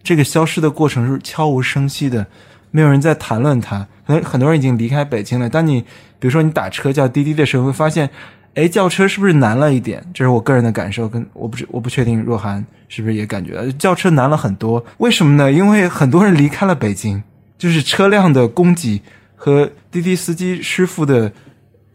[0.03, 2.27] 这个消失的过程是悄无声息的，
[2.73, 3.87] 没有人在谈论它。
[4.05, 5.49] 可能很多人已经离开北京了。
[5.49, 5.83] 当你
[6.19, 8.09] 比如说你打车叫滴滴的时候，会发现，
[8.55, 10.05] 哎，轿车是不是难了一点？
[10.13, 14.85] 这是我个人的感受，跟我不知我不确定若涵是不是也感觉轿车难了很多？
[14.99, 15.53] 为什么呢？
[15.53, 17.23] 因为很多人离开了北京，
[17.57, 19.03] 就是车辆的供给。
[19.41, 21.31] 和滴滴司机师傅的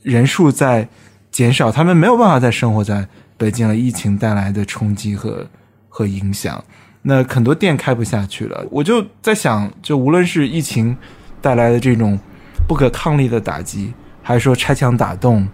[0.02, 0.88] 人数在
[1.30, 3.76] 减少，他们没有办法再生活在北京了。
[3.76, 5.46] 疫情带来的冲击和
[5.90, 6.64] 和影响，
[7.02, 8.66] 那很多店开不下去了。
[8.72, 10.96] 我就在想，就无论是疫情
[11.42, 12.18] 带来的这种
[12.66, 15.46] 不可抗力的打击，还是说拆墙打洞，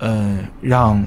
[0.00, 1.02] 嗯，让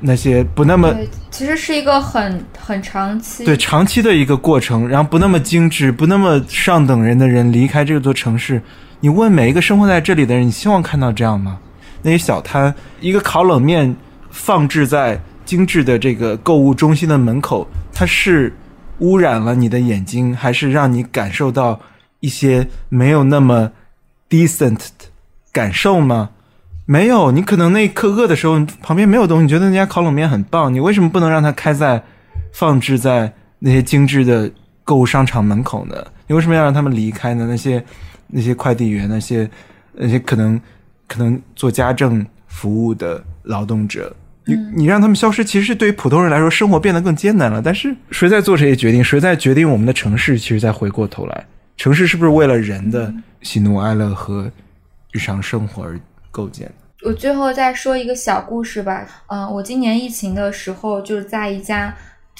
[0.00, 0.94] 那些不那么
[1.30, 8.60] 其实是一个很很长期对长期的一个过程，然后不那么精致、不那么上等人的人离开这座城市。
[9.00, 11.58] 你问每一个生活在这里的人，你希望看到这样吗？
[12.02, 13.94] 那些小摊，一个烤冷面
[14.30, 18.54] 放置在精致的这个购物中心的门口，它是
[18.98, 21.80] 污染了你的眼睛，还是让你感受到
[22.20, 23.70] 一些没有那么
[24.30, 25.06] decent 的
[25.52, 26.30] 感受吗？
[26.86, 32.02] 没有，你可能那一刻饿的时候，旁边没有东西，你觉得那家烤冷面很棒，你为什么不能让它开在
[32.52, 34.50] 放置在那些精致的
[34.84, 35.94] 购物商场门口呢？
[36.26, 37.46] 你为什么要让他们离开呢？
[37.48, 37.84] 那些。
[38.26, 39.48] 那些快递员，那些
[39.92, 40.60] 那些可能
[41.06, 44.12] 可能做家政服务的劳动者，
[44.46, 47.62] 你你让他们消失，其实是对于普通人来说，生活变得更艰难了。
[47.62, 49.04] 但是谁在做这些决定？
[49.04, 50.36] 谁在决定我们的城市？
[50.36, 54.50] 其实再回过头来，城市是不是为了人的喜怒哀乐和
[55.12, 56.00] 日常生活而
[56.34, 56.68] 构建？
[57.06, 59.06] 我最后再说一个小故事吧。
[59.28, 61.94] 嗯，我今年疫情的时候，就是在一家。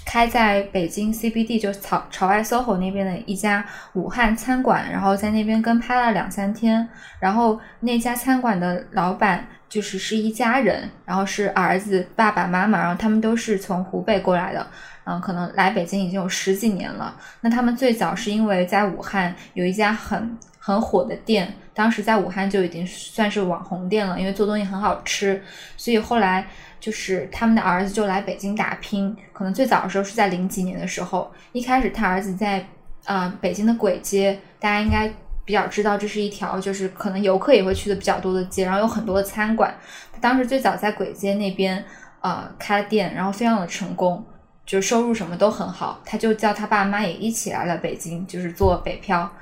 [0.06, 3.64] 开在北京 CBD 就朝朝外 SOHO 那边的一家
[3.94, 6.86] 武汉餐馆，然后在那边跟拍了两三天。
[7.18, 14.66] 然后那家餐馆的老板就是是一家人，然后是儿子、爸爸妈妈，然后他们都是从湖北过来的，
[15.04, 17.16] 嗯，可能来北京已经有十几年了。
[17.40, 25.42] 那他们最早是因为在武汉有一家很很火的店，当时在武汉就已经算是网红店了，因为做东西很好吃，
[25.76, 26.46] 所以后来。
[26.80, 31.32] 就是他们的儿子就来北京打拼，可能最早的时候是在零几年的时候。
[31.52, 32.62] 一开始他儿子在
[33.06, 35.10] 啊北京的簋街，大家应该
[35.46, 39.74] 比较知道，这是一条就是可能游客也会去的比较多的街，然后有很多的餐馆。
[40.12, 41.82] 他当时最早在簋街那边
[42.20, 44.22] 啊开了店，然后非常的成功，
[44.66, 45.98] 就收入什么都很好。
[46.04, 49.32] 他就叫他爸妈也一起来了北京，就是做北漂。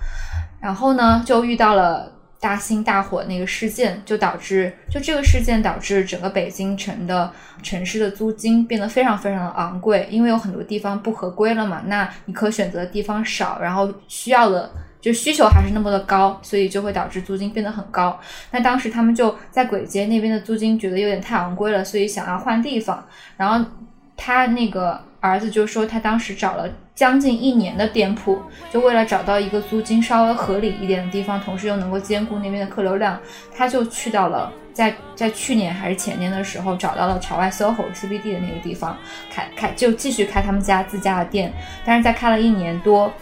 [0.60, 2.12] 然后呢就遇到了
[2.42, 7.32] 大兴大火那个事件，就导致就这个事件导致整个北京城的
[7.62, 14.68] 城市的租金变得非常非常的昂贵，因为有很多地方不合规了嘛，那你可选择的地方少，然后需要的。
[15.02, 18.16] 就需求还是那么的高，所以就会导致租金变得很高。
[18.52, 23.04] 那当时他们就在簋街那边的租金觉得有点太昂贵了，所以想要换地方。
[23.36, 23.68] 然后
[24.16, 28.40] 他那个儿子就说，他当时找了将近一年的店铺，
[28.72, 33.18] 就为了找到一个租金稍微合理一点的地方，同时又能够兼顾那边的客流量，
[33.56, 38.96] 他就去到了在在去年还是前年的时候找到了朝外 SOHO CBD 的那个地方
[39.30, 41.52] 开开就继续开他们家自家的店，
[41.84, 43.12] 但是在开了一年多。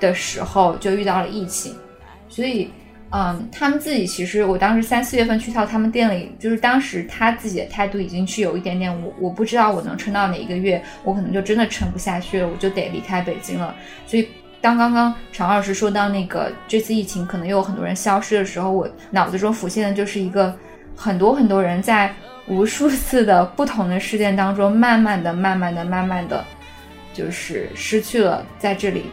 [0.00, 1.76] 的时候就遇到了疫情，
[2.28, 2.72] 所以，
[3.14, 13.74] 嗯，他们自己其实，我当时三四月份去到他们店里，就是当时他自己的态度已经是有一点点，我我不知道我能撑到哪一个月，我可能就真的撑不下去了，我就得离开北京了。
[14.06, 14.26] 所以，
[14.62, 20.56] 当刚刚常老师说到那个这次疫情可能又有很多人消失的时候，我脑子中浮现的就是一个
[20.96, 22.10] 很多很多人在
[22.48, 26.42] 无数次的不同的事件当中，慢慢的、慢慢的、慢慢的，
[27.12, 29.04] 就是失去了在这里。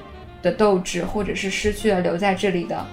[0.41, 2.87] 的斗志，或者是失去了留在这里的，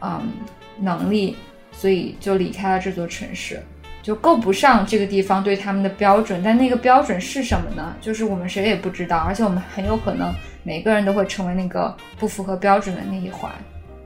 [0.00, 0.32] 嗯，
[0.78, 1.36] 能力，
[1.72, 3.62] 所以就离开了这座城市，
[4.02, 6.42] 就够不上这个地方对他们的标准。
[6.42, 7.94] 但那个标准是什么呢？
[8.00, 13.50] 就是我们谁也不知道，而且我们很有可能每个人都会成为那个不符合标准的那一环。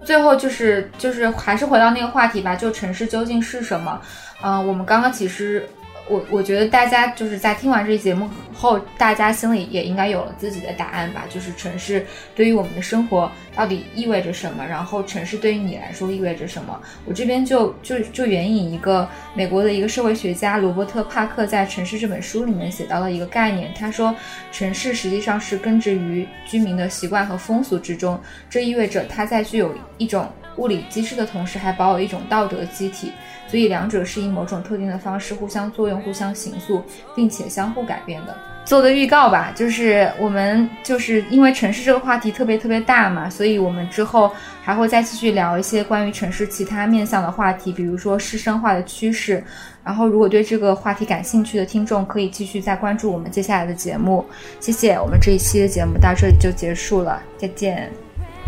[0.04, 4.00] 最后就是就是还是回到那个话题吧，就城市究竟是什么？
[4.42, 5.68] 嗯，我们刚刚其实。
[6.08, 11.24] 我我觉得大家就是在听完这节目后，大家心里也应该有了自己的答案吧。
[11.30, 14.66] 就是城市对于我们的生活到底意味着什么？
[14.66, 16.78] 然后城市对于你来说意味着什么？
[17.06, 23.72] 我这边就就就援引一个美国的一个社会学家罗伯特帕克在《城市》这本书里面写到了一个概念。
[23.72, 24.14] 他说，
[24.50, 33.12] 城市实际上是根植于居民的习惯和风俗之中，这意味着它在具有一种物理机制的同时，还保有一种道德机体。
[33.52, 36.82] 所以两者是以某种特定的方式互相作用、互相形塑，
[37.14, 38.34] 并且相互改变的。
[38.64, 44.32] 做个预告吧，就是我们就是因为城市这个话题特别特别大嘛，所以我们之后
[44.62, 49.44] 还会再继续聊一些关于城市其他面向的话题，比如说市生化的趋势。
[49.84, 54.24] 然后，如果对这个话题感兴趣的听众，可以继续再关注我们接下来的节目。
[54.60, 57.90] 谢谢，我们这一期的节目到这里就结束了，再见，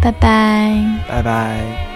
[0.00, 0.72] 拜拜，
[1.08, 1.93] 拜拜。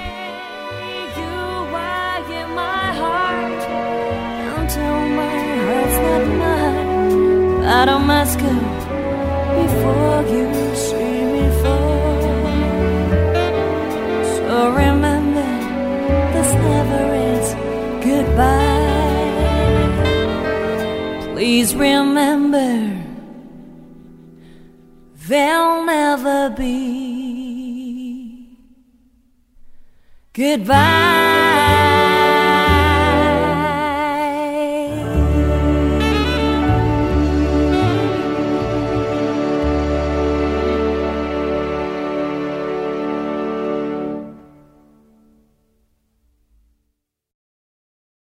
[7.80, 8.52] I don't must go
[9.62, 12.22] before you see me fall.
[14.34, 15.50] So remember,
[16.34, 17.04] this never
[17.34, 17.46] is
[18.04, 18.94] goodbye.
[21.34, 22.70] Please remember,
[25.28, 26.66] there'll never be
[30.32, 31.47] goodbye.